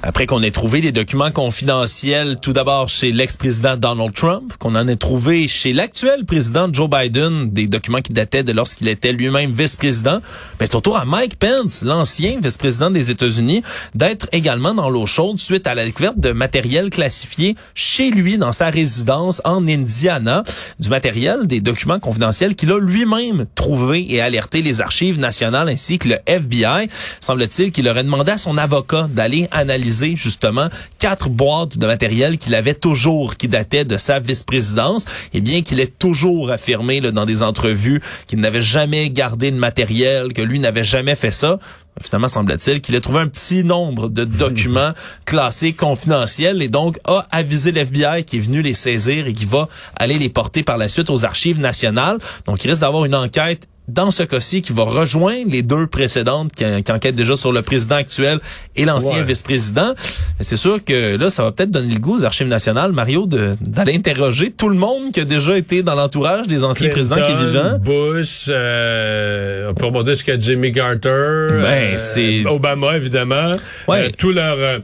Après 0.02 0.26
qu'on 0.26 0.42
ait 0.42 0.52
trouvé 0.52 0.80
des 0.80 0.94
documents 0.94 1.30
confidentiels, 1.30 2.38
tout 2.42 2.54
d'abord 2.54 2.88
chez 2.88 3.12
l'ex-président 3.12 3.76
Donald 3.76 4.14
Trump, 4.14 4.54
qu'on 4.58 4.76
en 4.76 4.88
ait 4.88 4.96
trouvé 4.96 5.50
chez 5.50 5.74
l'actuel 5.74 6.24
président 6.24 6.70
Joe 6.72 6.90
Biden, 6.90 7.50
des 7.50 7.68
documents 7.68 8.00
qui 8.00 8.14
dataient 8.14 8.44
de 8.44 8.54
lorsqu'il 8.54 8.88
était 8.88 9.12
lui-même 9.12 9.52
vice-président, 9.52 10.22
ben 10.58 10.66
c'est 10.66 10.76
au 10.76 10.80
tour 10.80 10.96
à 10.96 11.04
Mike 11.04 11.38
Pence, 11.38 11.84
l'ancien 11.84 12.40
vice-président 12.42 12.90
des 12.90 13.12
États-Unis, 13.12 13.62
d'être 13.94 14.28
également 14.32 14.74
dans 14.74 14.90
l'eau 14.90 15.06
chaude 15.06 15.38
suite 15.38 15.68
à 15.68 15.76
la 15.76 15.84
découverte 15.84 16.18
de 16.18 16.32
matériel 16.32 16.92
classifié 16.92 17.58
chez 17.76 18.10
lui 18.10 18.38
dans 18.38 18.54
sa 18.54 18.70
résidence 18.70 19.42
en 19.44 19.68
Indiana, 19.68 20.44
du 20.80 20.88
matériel, 20.88 21.46
des 21.46 21.60
documents 21.60 22.00
confidentiels 22.00 22.56
qu'il 22.56 22.72
a 22.72 22.80
lui-même 22.80 23.48
trouvé 23.54 24.06
et 24.10 24.22
alerté 24.22 24.62
les 24.62 24.80
archives 24.80 25.20
nationales 25.20 25.68
ainsi 25.68 26.00
que 26.00 26.08
le 26.08 26.18
FBI. 26.26 26.88
Semble-t-il 27.20 27.74
qu'il 27.74 27.88
aurait 27.90 28.06
demandé 28.06 28.32
à 28.32 28.38
son 28.38 28.58
avocat 28.58 29.10
d'aller 29.12 29.50
analyser 29.52 29.89
justement 29.90 30.70
quatre 30.98 31.30
boîtes 31.30 31.78
de 31.78 31.86
matériel 31.86 32.38
qu'il 32.38 32.56
avait 32.56 32.74
toujours, 32.74 33.36
qui 33.38 33.48
dataient 33.48 33.86
de 33.86 33.98
sa 33.98 34.20
vice-présidence, 34.20 35.06
et 35.34 35.42
bien 35.42 35.62
qu'il 35.62 35.80
ait 35.80 35.88
toujours 35.88 36.52
affirmé 36.52 37.02
là, 37.02 37.12
dans 37.12 37.26
des 37.26 37.44
entrevues 37.44 38.02
qu'il 38.28 38.40
n'avait 38.40 38.62
jamais 38.62 39.10
gardé 39.10 39.52
de 39.52 39.58
matériel, 39.58 40.34
que 40.34 40.42
lui 40.42 40.60
n'avait 40.60 40.84
jamais 40.84 41.16
fait 41.16 41.32
ça. 41.32 41.60
Finalement, 42.02 42.30
semble-t-il 42.30 42.80
qu'il 42.82 42.96
a 42.96 43.02
trouvé 43.02 43.20
un 43.20 43.28
petit 43.28 43.64
nombre 43.64 44.10
de 44.10 44.24
documents 44.24 44.92
classés 45.26 45.74
confidentiels 45.74 46.62
et 46.62 46.70
donc 46.70 46.98
a 47.06 47.28
avisé 47.32 47.72
l'FBI 47.72 48.24
qui 48.26 48.38
est 48.38 48.42
venu 48.42 48.62
les 48.62 48.74
saisir 48.74 49.28
et 49.28 49.34
qui 49.34 49.46
va 49.46 49.68
aller 49.98 50.18
les 50.18 50.30
porter 50.30 50.64
par 50.64 50.78
la 50.78 50.88
suite 50.88 51.10
aux 51.10 51.26
archives 51.26 51.60
nationales. 51.60 52.18
Donc, 52.46 52.64
il 52.64 52.70
risque 52.70 52.82
d'avoir 52.82 53.06
une 53.06 53.16
enquête 53.16 53.68
dans 53.94 54.12
ce 54.12 54.24
cas-ci 54.24 54.62
qui 54.62 54.74
va 54.74 54.84
rejoindre 54.84 55.50
les 55.52 55.62
deux 55.62 55.88
précédentes 55.88 56.52
qui, 56.54 56.64
qui 56.84 56.92
enquêtent 56.92 57.16
déjà 57.16 57.36
sur 57.36 57.52
le 57.52 57.62
président 57.62 57.96
actuel 57.96 58.40
et 58.76 58.86
l'ancien 58.86 59.18
Ouais. 59.18 59.24
vice-président. 59.24 59.94
C'est 60.40 60.56
sûr 60.58 60.84
que 60.84 61.18
là, 61.18 61.30
ça 61.30 61.44
va 61.44 61.52
peut-être 61.52 61.72
donner 61.72 61.94
le 61.94 62.00
goût 62.00 62.18
aux 62.18 62.24
archives 62.26 62.48
nationales, 62.48 62.92
Mario, 62.92 63.26
d'aller 63.28 63.96
interroger 63.96 64.52
tout 64.52 64.70
le 64.70 64.76
monde 64.76 65.12
qui 65.12 65.20
a 65.22 65.26
déjà 65.26 65.58
été 65.58 65.84
dans 65.84 65.96
l'entourage 65.96 66.48
des 66.48 66.64
anciens 66.64 66.90
présidents 66.90 67.16
qui 67.18 67.32
est 67.32 67.46
vivant. 67.46 67.80
Bush, 67.80 68.46
euh, 68.48 69.70
on 69.70 69.74
peut 69.74 69.86
remonter 69.86 70.12
jusqu'à 70.12 70.38
Jimmy 70.40 70.72
Carter, 70.72 71.10
euh, 71.10 71.62
Ben, 71.62 71.98
c'est- 71.98 72.46
Obama 72.46 72.96
évidemment, 72.96 73.52
Ouais. 73.88 74.06
euh, 74.06 74.10
tous 74.18 74.32
leurs 74.32 74.58
euh, 74.60 74.80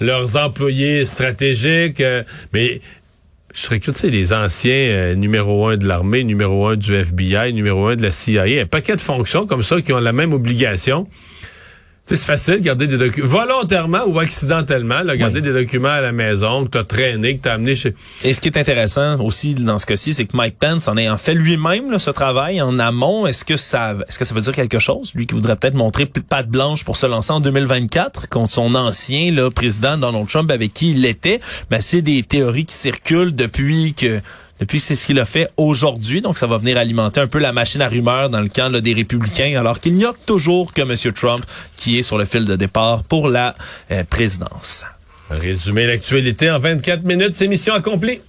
leurs 0.00 0.36
employés 0.36 1.04
stratégiques, 1.06 2.00
euh, 2.00 2.22
mais 2.52 2.80
tu 3.56 3.92
sais, 3.94 4.10
les 4.10 4.32
anciens 4.34 4.72
euh, 4.72 5.14
numéro 5.14 5.66
un 5.68 5.78
de 5.78 5.86
l'armée, 5.88 6.24
numéro 6.24 6.66
un 6.66 6.76
du 6.76 6.94
FBI, 6.94 7.54
numéro 7.54 7.86
un 7.86 7.96
de 7.96 8.02
la 8.02 8.12
CIA, 8.12 8.42
un 8.60 8.66
paquet 8.66 8.94
de 8.94 9.00
fonctions 9.00 9.46
comme 9.46 9.62
ça 9.62 9.80
qui 9.80 9.94
ont 9.94 9.98
la 9.98 10.12
même 10.12 10.34
obligation. 10.34 11.08
C'est 12.08 12.16
facile 12.16 12.54
de 12.54 12.60
garder 12.60 12.86
des 12.86 12.98
documents, 12.98 13.26
volontairement 13.26 14.04
ou 14.06 14.20
accidentellement, 14.20 15.02
là, 15.02 15.16
garder 15.16 15.40
des 15.40 15.52
documents 15.52 15.88
à 15.88 16.00
la 16.00 16.12
maison 16.12 16.64
que 16.64 16.70
t'as 16.70 16.84
traîné, 16.84 17.36
que 17.36 17.42
t'as 17.42 17.54
amené 17.54 17.74
chez... 17.74 17.94
Et 18.22 18.32
ce 18.32 18.40
qui 18.40 18.46
est 18.46 18.56
intéressant 18.56 19.20
aussi 19.20 19.56
dans 19.56 19.78
ce 19.78 19.86
cas-ci, 19.86 20.14
c'est 20.14 20.24
que 20.24 20.36
Mike 20.36 20.56
Pence 20.56 20.86
en 20.86 20.96
ayant 20.96 21.18
fait 21.18 21.34
lui-même 21.34 21.98
ce 21.98 22.10
travail 22.10 22.62
en 22.62 22.78
amont, 22.78 23.26
est-ce 23.26 23.44
que 23.44 23.56
ça 23.56 23.96
est-ce 24.08 24.20
que 24.20 24.24
ça 24.24 24.34
veut 24.34 24.40
dire 24.40 24.54
quelque 24.54 24.78
chose? 24.78 25.12
Lui 25.16 25.26
qui 25.26 25.34
voudrait 25.34 25.56
peut-être 25.56 25.74
montrer 25.74 26.06
patte 26.06 26.48
blanche 26.48 26.84
pour 26.84 26.96
se 26.96 27.06
lancer 27.06 27.32
en 27.32 27.40
2024 27.40 28.28
contre 28.28 28.52
son 28.52 28.76
ancien 28.76 29.32
là, 29.32 29.50
président 29.50 29.96
Donald 29.96 30.28
Trump 30.28 30.50
avec 30.52 30.72
qui 30.72 30.92
il 30.92 31.04
était, 31.04 31.40
ben, 31.70 31.80
c'est 31.80 32.02
des 32.02 32.22
théories 32.22 32.66
qui 32.66 32.74
circulent 32.74 33.34
depuis 33.34 33.94
que 33.94 34.20
Depuis, 34.60 34.80
c'est 34.80 34.94
ce 34.94 35.06
qu'il 35.06 35.20
a 35.20 35.26
fait 35.26 35.50
aujourd'hui. 35.56 36.22
Donc, 36.22 36.38
ça 36.38 36.46
va 36.46 36.56
venir 36.56 36.78
alimenter 36.78 37.20
un 37.20 37.26
peu 37.26 37.38
la 37.38 37.52
machine 37.52 37.82
à 37.82 37.88
rumeurs 37.88 38.30
dans 38.30 38.40
le 38.40 38.48
camp 38.48 38.70
des 38.70 38.94
républicains, 38.94 39.58
alors 39.58 39.80
qu'il 39.80 39.94
n'y 39.94 40.04
a 40.04 40.14
toujours 40.24 40.72
que 40.72 40.82
M. 40.82 41.12
Trump 41.12 41.44
qui 41.76 41.98
est 41.98 42.02
sur 42.02 42.16
le 42.16 42.24
fil 42.24 42.44
de 42.44 42.56
départ 42.56 43.04
pour 43.04 43.28
la 43.28 43.54
euh, 43.90 44.02
présidence. 44.04 44.84
Résumer 45.28 45.86
l'actualité 45.86 46.50
en 46.50 46.58
24 46.58 47.04
minutes, 47.04 47.34
c'est 47.34 47.48
mission 47.48 47.74
accomplie. 47.74 48.20